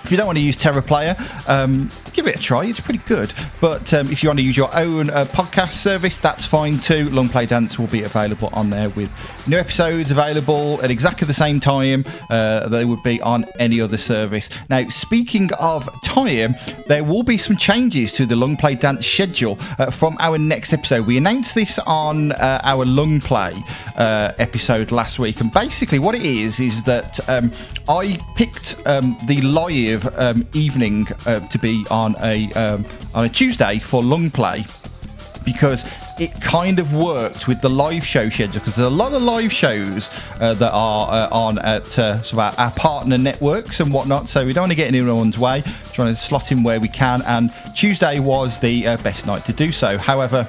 if 0.04 0.10
you 0.10 0.16
don't 0.16 0.26
want 0.26 0.38
to 0.38 0.42
use 0.42 0.56
Terra 0.56 0.82
Player, 0.82 1.16
um, 1.46 1.90
give 2.18 2.26
it 2.26 2.34
a 2.34 2.42
try. 2.42 2.64
It's 2.64 2.80
pretty 2.80 2.98
good. 3.06 3.32
But 3.60 3.94
um, 3.94 4.10
if 4.10 4.24
you 4.24 4.28
want 4.28 4.40
to 4.40 4.44
use 4.44 4.56
your 4.56 4.74
own 4.76 5.08
uh, 5.08 5.26
podcast 5.26 5.70
service, 5.70 6.18
that's 6.18 6.44
fine 6.44 6.80
too. 6.80 7.08
Long 7.10 7.28
Play 7.28 7.46
Dance 7.46 7.78
will 7.78 7.86
be 7.86 8.02
available 8.02 8.50
on 8.54 8.70
there 8.70 8.88
with 8.90 9.08
new 9.46 9.56
episodes 9.56 10.10
available 10.10 10.82
at 10.82 10.90
exactly 10.90 11.28
the 11.28 11.32
same 11.34 11.60
time 11.60 12.04
uh, 12.28 12.68
they 12.70 12.84
would 12.84 13.04
be 13.04 13.20
on 13.22 13.46
any 13.60 13.80
other 13.80 13.96
service. 13.96 14.50
Now, 14.68 14.88
speaking 14.88 15.52
of 15.54 15.88
time, 16.02 16.56
there 16.88 17.04
will 17.04 17.22
be 17.22 17.38
some 17.38 17.56
changes 17.56 18.10
to 18.14 18.26
the 18.26 18.34
Long 18.34 18.56
Play 18.56 18.74
Dance 18.74 19.06
schedule 19.06 19.56
uh, 19.78 19.92
from 19.92 20.16
our 20.18 20.38
next 20.38 20.72
episode. 20.72 21.06
We 21.06 21.18
announced 21.18 21.54
this 21.54 21.78
on 21.86 22.32
uh, 22.32 22.60
our 22.64 22.84
Long 22.84 23.20
Play 23.20 23.54
uh, 23.96 24.32
episode 24.38 24.90
last 24.90 25.20
week, 25.20 25.40
and 25.40 25.52
basically 25.52 26.00
what 26.00 26.16
it 26.16 26.24
is 26.24 26.58
is 26.58 26.82
that 26.82 27.28
um, 27.28 27.52
I 27.88 28.18
picked 28.34 28.76
um, 28.86 29.16
the 29.26 29.40
live 29.42 30.06
um, 30.18 30.46
evening 30.52 31.06
uh, 31.24 31.40
to 31.48 31.58
be 31.58 31.86
on 31.90 32.07
a 32.20 32.52
um, 32.52 32.84
on 33.14 33.24
a 33.24 33.28
Tuesday 33.28 33.78
for 33.78 34.02
long 34.02 34.30
play 34.30 34.66
because 35.44 35.84
it 36.18 36.40
kind 36.40 36.78
of 36.78 36.94
worked 36.94 37.46
with 37.46 37.61
the 37.61 37.70
live 37.70 38.04
show 38.04 38.28
schedule 38.28 38.61
because 38.61 38.74
there's 38.74 38.86
a 38.86 38.90
lot 38.90 39.14
of 39.14 39.22
live 39.22 39.52
shows 39.52 40.11
uh, 40.40 40.52
that 40.54 40.70
are 40.72 41.11
uh, 41.11 41.28
on 41.30 41.59
at 41.61 41.98
uh, 41.98 42.20
sort 42.22 42.32
of 42.32 42.38
our, 42.38 42.54
our, 42.59 42.70
partner 42.72 43.16
networks 43.16 43.80
and 43.80 43.92
whatnot. 43.92 44.28
So 44.28 44.44
we 44.44 44.52
don't 44.52 44.62
want 44.62 44.72
to 44.72 44.76
get 44.76 44.88
in 44.88 44.94
anyone's 44.94 45.38
way, 45.38 45.62
trying 45.92 46.14
to 46.14 46.20
slot 46.20 46.52
in 46.52 46.62
where 46.62 46.80
we 46.80 46.88
can. 46.88 47.22
And 47.22 47.52
Tuesday 47.74 48.18
was 48.18 48.59
the 48.59 48.86
uh, 48.86 48.96
best 48.98 49.26
night 49.26 49.44
to 49.46 49.52
do 49.52 49.72
so. 49.72 49.96
However, 49.96 50.46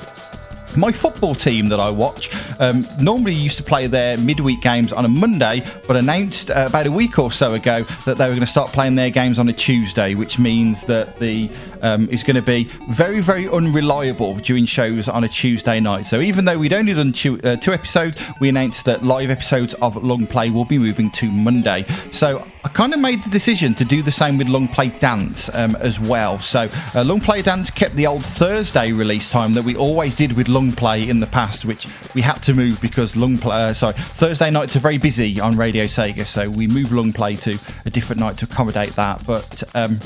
my 0.76 0.92
football 0.92 1.36
team 1.36 1.70
that 1.70 1.80
I 1.80 1.90
watch 1.90 2.30
um, 2.60 2.88
normally 3.00 3.34
used 3.34 3.58
to 3.58 3.64
play 3.64 3.88
their 3.88 4.18
midweek 4.18 4.62
games 4.62 4.92
on 4.94 5.06
a 5.06 5.10
Monday, 5.10 5.66
but 5.88 5.96
announced 5.96 6.50
uh, 6.52 6.66
about 6.68 6.86
a 6.86 6.92
week 6.92 7.20
or 7.20 7.32
so 7.32 7.54
ago 7.54 7.84
that 8.06 8.18
they 8.18 8.26
were 8.26 8.36
going 8.36 8.40
to 8.42 8.48
start 8.48 8.72
playing 8.72 8.96
their 8.96 9.10
games 9.10 9.40
on 9.40 9.50
a 9.50 9.54
Tuesday, 9.54 10.16
which 10.16 10.40
means 10.40 10.86
that 10.86 11.20
the 11.20 11.50
um, 11.82 12.10
is 12.10 12.24
going 12.24 12.36
to 12.36 12.42
be 12.42 12.66
very, 12.90 13.22
very 13.22 13.48
unreliable 13.50 14.36
during 14.36 14.66
shows 14.66 15.08
on 15.08 15.24
a 15.24 15.30
Tuesday 15.30 15.80
night. 15.80 16.08
So 16.08 16.22
even 16.22 16.46
though 16.46 16.58
we'd 16.58 16.74
only 16.74 16.94
done 16.94 17.14
two, 17.14 17.40
uh, 17.42 17.56
two 17.56 17.74
episodes, 17.74 18.22
we 18.40 18.50
announced 18.50 18.86
that 18.86 19.04
live 19.04 19.30
episodes 19.30 19.74
of 19.76 20.02
Long 20.04 20.28
Play 20.28 20.50
will 20.50 20.66
be 20.66 20.78
moving 20.78 21.12
to 21.12 21.30
Monday. 21.32 21.86
So 22.12 22.46
I 22.64 22.70
kind 22.70 22.94
of 22.94 23.00
made 23.00 23.24
the 23.24 23.30
decision 23.30 23.74
to 23.76 23.86
do 23.86 24.04
the 24.04 24.12
same 24.12 24.38
with 24.38 24.48
Long 24.48 24.68
Play 24.68 24.90
Dance 24.90 25.50
um, 25.54 25.76
as 25.78 26.00
well. 26.00 26.40
So 26.40 26.70
uh, 26.94 27.04
Long 27.04 27.22
Play 27.22 27.42
Dance 27.42 27.70
kept 27.72 27.96
the 27.96 28.08
old 28.08 28.24
Thursday 28.24 28.92
release 28.92 29.30
time 29.30 29.54
that 29.54 29.64
we 29.64 29.76
always 29.76 30.16
did 30.16 30.34
with 30.34 30.48
Long 30.48 30.72
Play 30.72 31.08
in 31.08 31.20
the 31.20 31.28
past, 31.28 31.66
which 31.66 31.88
we 32.14 32.22
had 32.22 32.42
to 32.44 32.54
move 32.54 32.82
because 32.82 33.16
Long 33.16 33.38
Play, 33.38 33.56
uh, 33.56 33.74
sorry, 33.74 33.94
Thursday 33.94 34.50
nights 34.50 34.76
are 34.76 34.80
very 34.80 34.98
busy 34.98 35.40
on 35.40 35.56
Radio 35.58 35.86
Sega, 35.86 36.26
so 36.26 36.50
we 36.50 36.68
moved 36.68 36.92
Long 36.92 37.14
Play 37.14 37.36
to 37.38 37.58
a 37.86 37.90
different 37.90 38.20
night 38.20 38.38
to 38.40 38.46
accommodate 38.46 38.96
that. 38.96 39.26
But 39.26 39.64
um, 39.76 40.00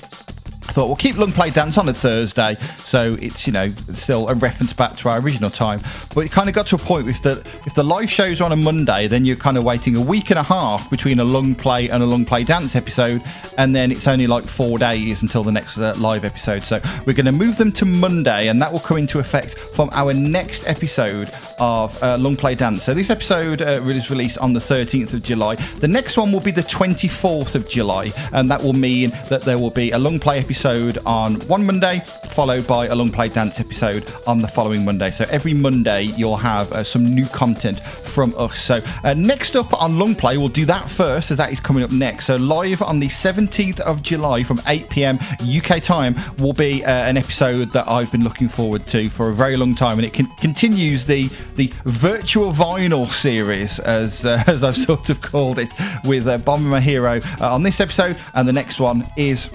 I 0.68 0.72
thought 0.72 0.88
we'll 0.88 0.96
keep 0.96 1.18
long 1.18 1.32
play 1.32 1.50
dance 1.50 1.78
on 1.78 1.90
a 1.90 1.94
Thursday, 1.94 2.58
so 2.80 3.16
it's 3.20 3.46
you 3.46 3.52
know 3.52 3.72
still 3.94 4.30
a 4.30 4.34
reference 4.34 4.72
back 4.72 4.96
to 4.98 5.10
our 5.10 5.20
original 5.20 5.50
time. 5.50 5.82
But 6.16 6.22
it 6.22 6.32
kind 6.32 6.48
of 6.48 6.56
got 6.56 6.68
to 6.68 6.76
a 6.76 6.80
point 6.80 7.06
with 7.06 7.22
that 7.24 7.46
if 7.68 7.76
the 7.76 7.84
live 7.84 8.10
shows 8.10 8.40
are 8.40 8.46
on 8.46 8.54
a 8.54 8.56
Monday, 8.56 9.08
then 9.08 9.26
you're 9.26 9.36
kind 9.36 9.58
of 9.58 9.66
waiting 9.66 9.96
a 9.98 10.02
week 10.02 10.30
and 10.30 10.40
a 10.40 10.44
half 10.44 10.90
between 10.90 11.20
a 11.20 11.24
long 11.24 11.54
play 11.54 11.90
and 11.90 12.02
a 12.02 12.06
long 12.06 12.26
play 12.26 12.46
dance 12.46 12.78
episode, 12.78 13.22
and 13.58 13.76
then 13.76 13.92
it's 13.92 14.08
only 14.08 14.26
like 14.26 14.46
four 14.46 14.78
days 14.78 15.22
until 15.22 15.44
the 15.44 15.52
next 15.52 15.78
uh, 15.78 15.94
live 15.98 16.24
episode. 16.24 16.64
So 16.64 16.80
we're 17.06 17.14
going 17.14 17.26
to 17.26 17.34
move 17.34 17.58
them 17.58 17.74
to 17.74 17.86
Monday, 17.86 18.48
and 18.48 18.62
that 18.62 18.72
will 18.72 18.80
come 18.80 18.98
into 18.98 19.20
effect 19.20 19.56
from 19.56 19.90
our 19.92 20.14
next 20.14 20.66
episode 20.66 21.30
of 21.60 22.02
uh, 22.02 22.18
long 22.18 22.38
play 22.38 22.56
dance. 22.56 22.84
So 22.84 22.94
this 22.94 23.10
episode 23.10 23.62
uh, 23.62 23.84
is 23.84 24.10
released 24.10 24.38
on 24.38 24.54
the 24.54 24.62
13th 24.62 25.14
of 25.14 25.24
July. 25.24 25.56
The 25.56 25.90
next 25.90 26.16
one 26.16 26.32
will 26.32 26.40
be 26.40 26.52
the 26.52 26.64
24th 26.64 27.54
of 27.54 27.68
July, 27.68 28.14
and 28.32 28.50
that 28.50 28.64
will 28.64 28.74
mean 28.74 29.10
that 29.28 29.42
there 29.42 29.60
will 29.60 29.70
be 29.70 29.92
a 29.92 29.98
long 30.00 30.22
play 30.22 30.40
episode 30.40 30.53
episode 30.54 31.00
on 31.08 31.34
one 31.48 31.66
Monday, 31.66 32.04
followed 32.30 32.68
by 32.68 32.86
a 32.86 32.94
long 32.94 33.12
play 33.12 33.28
dance 33.28 33.60
episode 33.60 34.08
on 34.28 34.38
the 34.38 34.48
following 34.48 34.86
Monday. 34.86 35.10
So 35.10 35.26
every 35.32 35.52
Monday 35.52 36.04
you'll 36.04 36.38
have 36.38 36.72
uh, 36.72 36.84
some 36.84 37.06
new 37.06 37.26
content 37.26 37.80
from 37.80 38.36
us. 38.38 38.62
So 38.62 38.82
uh, 39.04 39.16
next 39.16 39.56
up 39.56 39.74
on 39.82 39.98
long 39.98 40.14
play, 40.14 40.38
we'll 40.38 40.50
do 40.50 40.66
that 40.66 40.92
first, 40.92 41.32
as 41.32 41.38
that 41.38 41.52
is 41.52 41.60
coming 41.60 41.82
up 41.82 41.90
next. 41.92 42.28
So 42.28 42.36
live 42.36 42.84
on 42.84 43.00
the 43.00 43.08
17th 43.08 43.80
of 43.80 44.04
July 44.04 44.44
from 44.44 44.62
8 44.68 44.90
p.m. 44.92 45.18
UK 45.42 45.82
time 45.82 46.16
will 46.38 46.54
be 46.54 46.86
uh, 46.86 46.92
an 46.92 47.18
episode 47.18 47.72
that 47.72 47.88
I've 47.88 48.12
been 48.12 48.24
looking 48.24 48.48
forward 48.48 48.86
to 48.90 49.10
for 49.10 49.30
a 49.30 49.34
very 49.34 49.58
long 49.58 49.74
time, 49.74 49.98
and 49.98 50.06
it 50.06 50.14
can- 50.14 50.30
continues 50.40 51.04
the 51.04 51.30
the 51.56 51.74
virtual 51.86 52.54
vinyl 52.54 53.08
series, 53.08 53.80
as 53.80 54.24
uh, 54.24 54.44
as 54.48 54.64
I've 54.64 54.78
sort 54.78 55.10
of 55.10 55.20
called 55.20 55.58
it, 55.58 55.74
with 56.04 56.28
uh, 56.28 56.38
Bomber 56.38 56.80
Hero 56.80 57.20
uh, 57.42 57.52
on 57.52 57.64
this 57.64 57.80
episode, 57.80 58.20
and 58.36 58.48
the 58.48 58.54
next 58.54 58.80
one 58.80 59.04
is 59.18 59.50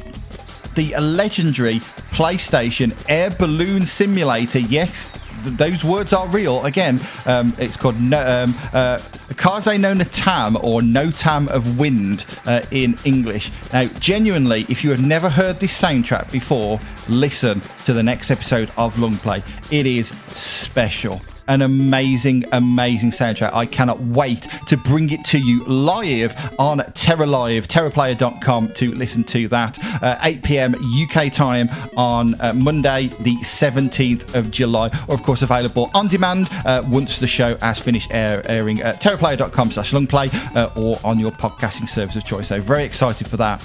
the 0.79 0.95
legendary 1.01 1.81
PlayStation 2.13 2.97
Air 3.09 3.31
Balloon 3.31 3.85
Simulator. 3.85 4.61
Yes, 4.61 5.11
those 5.45 5.83
words 5.83 6.13
are 6.13 6.29
real. 6.29 6.65
Again, 6.65 7.05
um, 7.27 7.53
it's 7.59 7.77
called 7.77 8.01
no, 8.01 8.45
um, 8.45 8.55
uh, 8.73 9.01
Kaze 9.37 9.77
no 9.77 9.93
Notam 9.93 10.63
or 10.63 10.81
Notam 10.81 11.49
of 11.49 11.79
Wind 11.79 12.25
uh, 12.47 12.63
in 12.71 12.97
English. 13.05 13.51
Now, 13.73 13.87
genuinely, 13.99 14.67
if 14.69 14.85
you 14.85 14.91
have 14.91 15.03
never 15.03 15.29
heard 15.29 15.59
this 15.59 15.79
soundtrack 15.79 16.31
before, 16.31 16.79
listen 17.09 17.61
to 17.85 17.93
the 17.93 18.03
next 18.05 18.31
episode 18.31 18.71
of 18.77 19.01
Long 19.01 19.17
Play. 19.17 19.43
It 19.73 19.85
is 19.85 20.13
special 20.29 21.21
an 21.49 21.63
amazing, 21.63 22.45
amazing 22.53 23.11
soundtrack. 23.11 23.53
I 23.53 23.67
cannot 23.67 24.01
wait 24.01 24.47
to 24.67 24.77
bring 24.77 25.11
it 25.11 25.25
to 25.27 25.39
you 25.39 25.65
live 25.65 26.37
on 26.59 26.85
Terra 26.93 27.27
Live, 27.27 27.67
terraplayer.com 27.67 28.75
to 28.75 28.95
listen 28.95 29.25
to 29.25 29.49
that. 29.49 29.79
Uh, 30.03 30.19
8 30.23 30.43
pm 30.43 30.75
UK 30.75 31.33
time 31.33 31.69
on 31.97 32.41
uh, 32.41 32.53
Monday, 32.53 33.09
the 33.21 33.37
17th 33.37 34.35
of 34.35 34.51
July, 34.51 34.89
or 35.09 35.15
of 35.15 35.23
course 35.23 35.43
available 35.43 35.91
on 35.95 36.09
demand 36.09 36.49
uh, 36.65 36.83
once 36.87 37.19
the 37.19 37.27
show 37.27 37.57
has 37.59 37.79
finished 37.79 38.11
air, 38.13 38.43
airing 38.49 38.81
at 38.81 39.01
terraplayer.com 39.01 39.73
slash 39.73 39.93
longplay 39.93 40.33
uh, 40.57 40.71
or 40.77 40.99
on 41.05 41.19
your 41.19 41.33
podcasting 41.33 41.89
service 41.89 42.17
of 42.17 42.25
choice. 42.25 42.49
So 42.49 42.61
very 42.61 42.85
excited 42.85 43.29
for 43.29 43.37
that. 43.39 43.63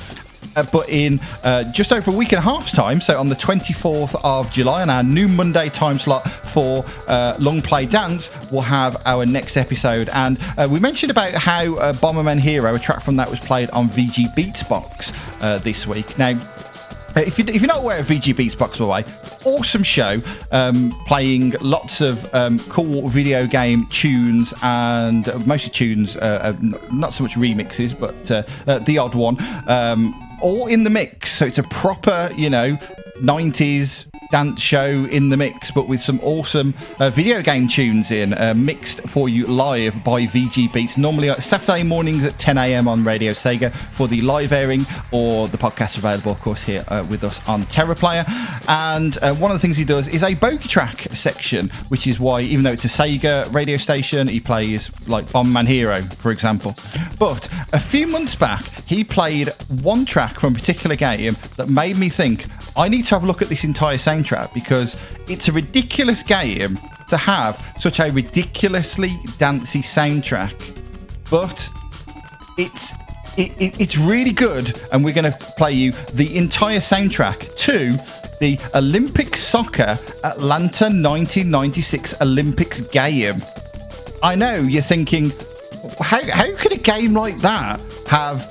Uh, 0.56 0.64
but 0.72 0.90
in 0.90 1.20
uh, 1.44 1.64
just 1.72 1.92
over 1.92 2.12
a 2.12 2.14
week 2.14 2.32
and 2.32 2.40
a 2.40 2.42
half's 2.42 2.72
time, 2.72 3.02
so 3.02 3.20
on 3.20 3.30
the 3.30 3.36
24th 3.36 4.20
of 4.24 4.52
July, 4.52 4.82
on 4.82 4.90
our 4.90 5.04
new 5.04 5.28
Monday 5.28 5.70
time 5.70 6.00
slot 6.00 6.30
for 6.30 6.86
uh, 7.08 7.36
Long 7.40 7.62
Play 7.62 7.86
Dance, 7.86 8.32
we'll 8.52 8.62
have 8.62 9.02
our 9.06 9.26
next 9.26 9.58
episode. 9.58 10.10
And 10.10 10.38
uh, 10.58 10.68
we 10.70 10.80
mentioned 10.80 11.12
about 11.12 11.34
how 11.34 11.76
uh, 11.76 11.94
Bomberman 11.94 12.40
Hero, 12.40 12.76
a 12.76 12.80
track 12.80 13.02
from 13.04 13.16
that, 13.18 13.30
was 13.30 13.40
played 13.40 13.70
on 13.72 13.90
VG 13.90 14.34
Beatsbox 14.36 15.14
uh, 15.42 15.58
this 15.60 15.88
week. 15.88 16.18
Now, 16.18 16.40
if, 17.16 17.38
you, 17.38 17.46
you're 17.46 17.68
not 17.68 17.80
aware 17.80 18.00
of 18.00 18.08
VG 18.08 18.34
Beatsbox, 18.36 18.72
by 18.72 18.78
the 18.78 18.88
way, 18.88 19.06
awesome 19.46 19.84
show, 19.84 20.22
um, 20.52 20.92
playing 21.06 21.52
lots 21.62 22.02
of 22.02 22.34
um, 22.34 22.60
cool 22.70 23.08
video 23.08 23.46
game 23.46 23.86
tunes 23.88 24.54
and 24.64 25.28
mostly 25.46 25.70
tunes, 25.70 26.16
uh, 26.16 26.56
not 26.92 27.14
so 27.14 27.24
much 27.24 27.34
remixes, 27.34 27.98
but 27.98 28.32
uh, 28.32 28.80
the 28.80 28.98
odd 28.98 29.14
one, 29.14 29.38
um, 29.68 30.14
all 30.44 30.68
in 30.68 30.84
the 30.84 30.90
mix. 30.90 31.32
So 31.32 31.46
it's 31.46 31.58
a 31.58 31.64
proper, 31.64 32.30
you 32.36 32.50
know, 32.50 32.78
90s 33.22 34.13
dance 34.34 34.60
show 34.60 34.88
in 34.88 35.30
the 35.30 35.38
mix, 35.38 35.70
but 35.70 35.88
with 35.88 36.02
some 36.02 36.20
awesome 36.24 36.74
uh, 37.00 37.12
video 37.12 37.40
game 37.44 37.68
tunes 37.68 38.10
in, 38.10 38.34
uh, 38.34 38.52
mixed 38.58 39.00
for 39.02 39.30
you 39.30 39.46
live 39.46 40.04
by 40.04 40.26
VG 40.26 40.74
Beats. 40.74 40.98
Normally 40.98 41.30
at 41.30 41.44
Saturday 41.44 41.84
mornings 41.84 42.26
at 42.26 42.40
10 42.40 42.58
a.m. 42.58 42.88
on 42.88 43.04
Radio 43.04 43.34
Sega 43.34 43.72
for 43.92 44.08
the 44.08 44.24
live 44.24 44.52
airing, 44.52 44.88
or 45.12 45.48
the 45.48 45.58
podcast 45.60 46.00
available, 46.00 46.32
of 46.32 46.40
course, 46.40 46.64
here 46.64 46.84
uh, 46.88 47.06
with 47.08 47.24
us 47.24 47.48
on 47.48 47.68
Terra 47.68 47.94
Player. 47.94 48.26
And 48.68 49.16
uh, 49.20 49.36
one 49.36 49.52
of 49.52 49.56
the 49.58 49.62
things 49.62 49.78
he 49.78 49.86
does 49.86 50.08
is 50.08 50.24
a 50.24 50.34
bogey 50.34 50.68
track 50.68 51.02
section, 51.12 51.70
which 51.90 52.08
is 52.08 52.20
why, 52.20 52.42
even 52.42 52.64
though 52.64 52.72
it's 52.72 52.86
a 52.86 52.88
Sega 52.88 53.54
radio 53.54 53.78
station, 53.78 54.28
he 54.28 54.40
plays 54.40 54.90
like 55.08 55.28
Bomberman 55.28 55.68
Hero, 55.68 56.02
for 56.18 56.32
example. 56.32 56.76
But 57.20 57.48
a 57.72 57.80
few 57.80 58.08
months 58.08 58.34
back, 58.34 58.66
he 58.88 59.04
played 59.04 59.50
one 59.84 60.06
track 60.06 60.40
from 60.40 60.56
a 60.56 60.58
particular 60.58 60.96
game 60.96 61.38
that 61.58 61.70
made 61.70 61.98
me 61.98 62.10
think 62.10 62.48
I 62.76 62.90
need 62.90 63.06
to 63.06 63.10
have 63.12 63.24
a 63.24 63.28
look 63.28 63.44
at 63.44 63.50
this 63.50 63.64
entire 63.64 64.00
because 64.54 64.96
it's 65.28 65.48
a 65.48 65.52
ridiculous 65.52 66.24
game 66.24 66.80
to 67.10 67.18
have 67.18 67.64
such 67.80 68.00
a 68.00 68.10
ridiculously 68.12 69.18
dancey 69.38 69.82
soundtrack, 69.82 70.54
but 71.30 71.70
it's 72.58 72.94
it, 73.38 73.52
it, 73.60 73.82
it's 73.82 73.98
really 73.98 74.32
good, 74.32 74.80
and 74.92 75.04
we're 75.04 75.14
going 75.14 75.32
to 75.32 75.38
play 75.58 75.72
you 75.72 75.92
the 76.14 76.38
entire 76.38 76.80
soundtrack 76.80 77.56
to 77.56 77.98
the 78.40 78.60
Olympic 78.76 79.36
Soccer 79.36 79.98
Atlanta 80.24 80.86
1996 80.86 82.22
Olympics 82.22 82.82
game. 82.82 83.44
I 84.22 84.36
know 84.36 84.56
you're 84.56 84.84
thinking, 84.84 85.32
how, 86.00 86.24
how 86.32 86.56
could 86.56 86.74
a 86.74 86.78
game 86.78 87.14
like 87.14 87.40
that 87.40 87.80
have 88.08 88.46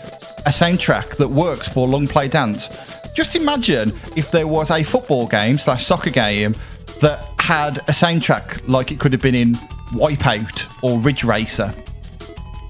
a 0.44 0.50
soundtrack 0.50 1.16
that 1.16 1.28
works 1.28 1.68
for 1.68 1.86
long 1.86 2.08
play 2.08 2.28
dance? 2.28 2.68
Just 3.14 3.36
imagine 3.36 3.98
if 4.16 4.30
there 4.30 4.46
was 4.46 4.70
a 4.70 4.82
football 4.82 5.26
game 5.26 5.58
slash 5.58 5.86
soccer 5.86 6.10
game 6.10 6.54
that 7.00 7.24
had 7.38 7.78
a 7.78 7.92
soundtrack 7.92 8.66
like 8.68 8.90
it 8.92 9.00
could 9.00 9.12
have 9.12 9.22
been 9.22 9.34
in 9.34 9.54
Wipeout 9.92 10.82
or 10.82 10.98
Ridge 10.98 11.24
Racer. 11.24 11.74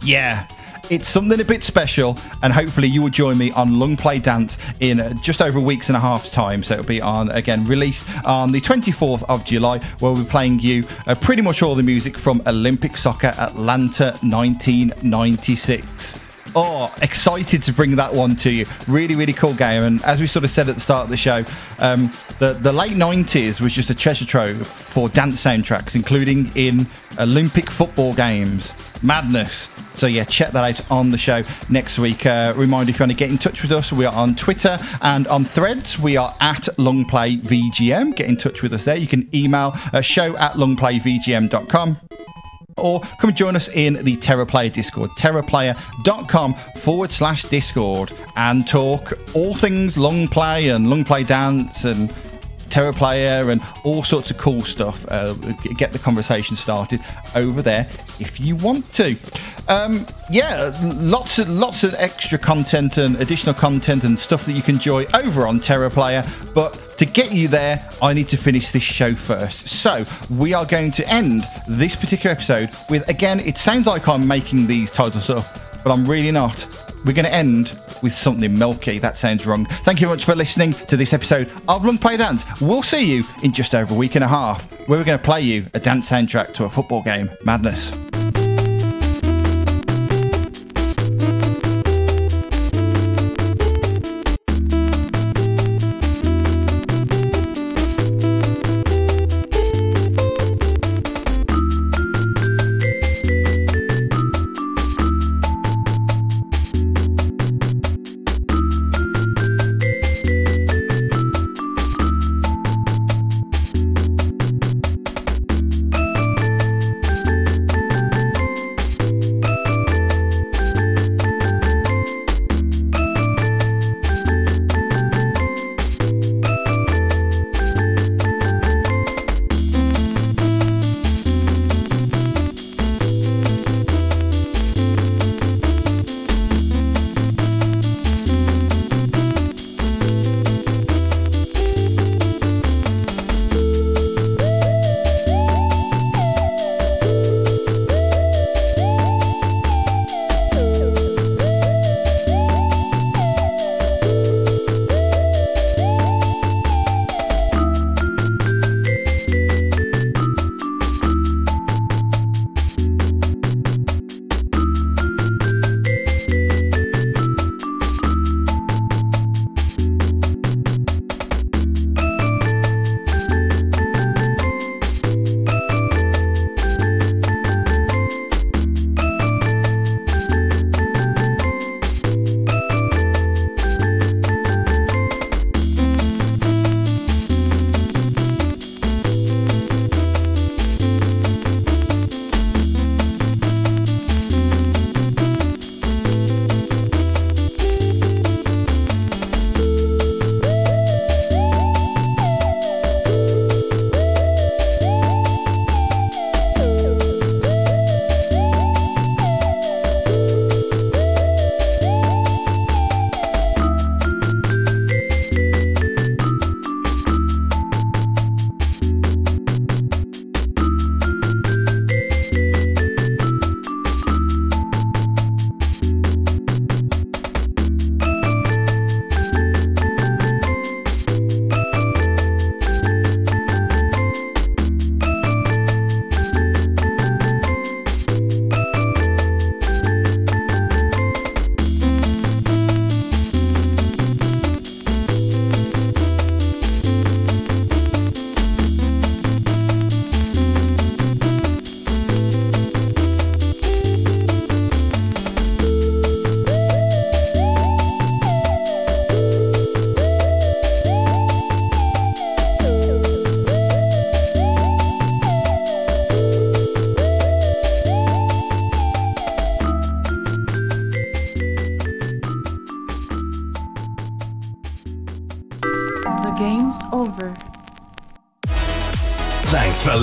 Yeah, 0.03 0.49
it's 0.91 1.09
something 1.09 1.41
a 1.41 1.45
bit 1.45 1.63
special, 1.63 2.19
and 2.43 2.53
hopefully 2.53 2.89
you 2.89 3.03
will 3.03 3.09
join 3.09 3.39
me 3.39 3.51
on 3.53 3.79
Long 3.79 3.97
Play 3.97 4.19
Dance 4.19 4.59
in 4.81 5.17
just 5.23 5.41
over 5.41 5.59
a 5.59 5.63
week's 5.63 5.89
and 5.89 5.97
a 5.97 6.01
half's 6.01 6.29
time. 6.31 6.63
So 6.63 6.75
it'll 6.75 6.87
be 6.87 7.01
on 7.01 7.31
again 7.31 7.65
released 7.65 8.09
on 8.25 8.51
the 8.53 8.61
24th 8.61 9.23
of 9.29 9.45
July, 9.45 9.79
where 10.01 10.13
we'll 10.13 10.25
be 10.25 10.31
playing 10.31 10.61
you 10.61 10.85
uh, 11.07 11.15
pretty 11.15 11.43
much 11.43 11.63
all 11.63 11.75
the 11.75 11.83
music 11.83 12.19
from 12.19 12.43
Olympic 12.47 12.97
Soccer 12.97 13.35
Atlanta 13.39 14.19
1996. 14.23 16.19
Oh, 16.55 16.95
excited 17.01 17.63
to 17.63 17.73
bring 17.73 17.97
that 17.97 18.13
one 18.13 18.37
to 18.37 18.51
you. 18.51 18.67
Really, 18.87 19.15
really 19.15 19.33
cool 19.33 19.55
game. 19.55 19.83
And 19.85 20.05
as 20.05 20.21
we 20.21 20.27
sort 20.27 20.45
of 20.45 20.51
said 20.51 20.69
at 20.69 20.75
the 20.75 20.81
start 20.81 21.05
of 21.05 21.11
the 21.11 21.17
show, 21.17 21.45
um, 21.79 22.13
the, 22.41 22.53
the 22.53 22.73
late 22.73 22.93
90s 22.93 23.61
was 23.61 23.73
just 23.73 23.89
a 23.89 23.95
treasure 23.95 24.27
trove 24.27 24.67
for 24.67 25.09
dance 25.09 25.43
soundtracks, 25.43 25.95
including 25.95 26.53
in 26.55 26.87
Olympic 27.19 27.71
football 27.71 28.13
games. 28.13 28.71
Madness. 29.03 29.69
So 29.95 30.07
yeah, 30.07 30.25
check 30.25 30.53
that 30.53 30.81
out 30.81 30.91
on 30.91 31.11
the 31.11 31.19
show 31.19 31.43
next 31.71 31.99
week. 31.99 32.27
Uh, 32.27 32.53
reminder 32.55 32.91
if 32.91 32.99
you 32.99 33.03
want 33.03 33.13
to 33.13 33.17
get 33.19 33.31
in 33.31 33.39
touch 33.39 33.63
with 33.63 33.73
us, 33.73 33.93
we 33.93 34.05
are 34.05 34.15
on 34.15 34.35
Twitter 34.35 34.79
and 35.01 35.27
on 35.29 35.45
Threads. 35.45 35.99
We 35.99 36.17
are 36.17 36.35
at 36.41 36.63
LongPlayVGM. 36.79 38.15
Get 38.17 38.29
in 38.29 38.37
touch 38.37 38.63
with 38.63 38.75
us 38.75 38.85
there. 38.85 38.97
You 38.97 39.07
can 39.09 39.29
email 39.35 39.75
uh, 39.93 40.03
show 40.03 40.37
at 40.37 40.53
longplayvgm.com 40.53 41.99
or 42.77 43.01
come 43.21 43.35
join 43.35 43.57
us 43.57 43.69
in 43.69 43.95
the 44.05 44.17
TerraPlayer 44.17 44.73
Discord, 44.73 45.11
terraplayer.com 45.13 46.55
forward 46.79 47.13
slash 47.13 47.45
Discord, 47.45 48.13
and 48.37 48.67
talk 48.67 49.13
all 49.35 49.55
things 49.55 49.97
long 49.97 50.29
play 50.29 50.69
and 50.69 50.89
long 50.89 51.05
play 51.05 51.25
dance 51.25 51.85
and 51.85 52.15
Terra 52.73 52.93
Player 52.93 53.51
and 53.51 53.63
all 53.85 54.03
sorts 54.03 54.31
of 54.31 54.39
cool 54.39 54.63
stuff. 54.63 55.07
Uh, 55.09 55.35
get 55.77 55.93
the 55.93 55.99
conversation 55.99 56.57
started 56.57 57.01
over 57.35 57.63
there 57.63 57.89
if 58.19 58.41
you 58.41 58.57
want 58.57 58.91
to. 58.95 59.17
Um, 59.69 60.07
yeah, 60.31 60.77
lots 60.83 61.39
of 61.39 61.49
lots 61.49 61.85
of 61.85 61.95
extra 61.95 62.39
content 62.39 62.97
and 62.97 63.17
additional 63.21 63.55
content 63.55 64.05
and 64.05 64.19
stuff 64.19 64.47
that 64.47 64.53
you 64.53 64.63
can 64.63 64.77
enjoy 64.77 65.07
over 65.15 65.47
on 65.47 65.61
Terra 65.61 65.91
Player. 65.91 66.25
But 66.55 66.99
to 66.99 67.05
get 67.05 67.31
you 67.33 67.47
there, 67.47 67.89
I 68.01 68.13
need 68.13 68.29
to 68.31 68.37
finish 68.37 68.73
this 68.73 68.83
show 68.83 69.15
first. 69.15 69.69
So 69.69 70.05
we 70.31 70.55
are 70.55 70.65
going 70.65 70.93
to 70.93 71.09
end 71.09 71.47
this 71.69 71.95
particular 71.95 72.33
episode 72.33 72.71
with 72.89 73.09
again. 73.09 73.39
It 73.41 73.59
sounds 73.59 73.87
like 73.87 74.09
I'm 74.09 74.27
making 74.27 74.67
these 74.67 74.91
titles 74.91 75.29
up, 75.29 75.45
but 75.83 75.93
I'm 75.93 76.07
really 76.07 76.31
not 76.31 76.67
we're 77.05 77.13
going 77.13 77.25
to 77.25 77.35
end 77.35 77.79
with 78.03 78.13
something 78.13 78.57
milky. 78.57 78.99
That 78.99 79.17
sounds 79.17 79.47
wrong. 79.47 79.67
Thank 79.85 80.01
you 80.01 80.07
very 80.07 80.17
much 80.17 80.25
for 80.25 80.35
listening 80.35 80.73
to 80.73 80.97
this 80.97 81.13
episode 81.13 81.51
of 81.69 81.85
Long 81.85 81.99
Play 81.99 82.17
Dance. 82.17 82.45
We'll 82.61 82.83
see 82.83 83.05
you 83.05 83.25
in 83.43 83.53
just 83.53 83.75
over 83.75 83.95
a 83.95 83.97
week 83.97 84.15
and 84.15 84.25
a 84.25 84.29
half, 84.29 84.65
where 84.89 84.99
we're 84.99 85.05
going 85.05 85.19
to 85.19 85.25
play 85.25 85.41
you 85.43 85.67
a 85.75 85.81
dance 85.81 86.09
soundtrack 86.09 86.55
to 86.55 86.65
a 86.65 86.71
football 86.71 87.03
game. 87.03 87.31
Madness. 87.45 88.12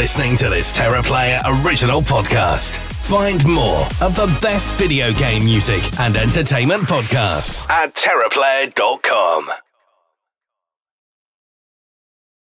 Listening 0.10 0.36
to 0.36 0.50
this 0.50 0.76
TerraPlayer 0.76 1.40
original 1.64 2.02
podcast. 2.02 2.76
Find 3.06 3.46
more 3.46 3.86
of 4.02 4.16
the 4.16 4.26
best 4.42 4.74
video 4.74 5.14
game 5.14 5.46
music 5.46 5.84
and 6.00 6.16
entertainment 6.18 6.86
podcasts 6.86 7.70
at 7.70 7.94
TerraPlayer.com. 7.94 9.09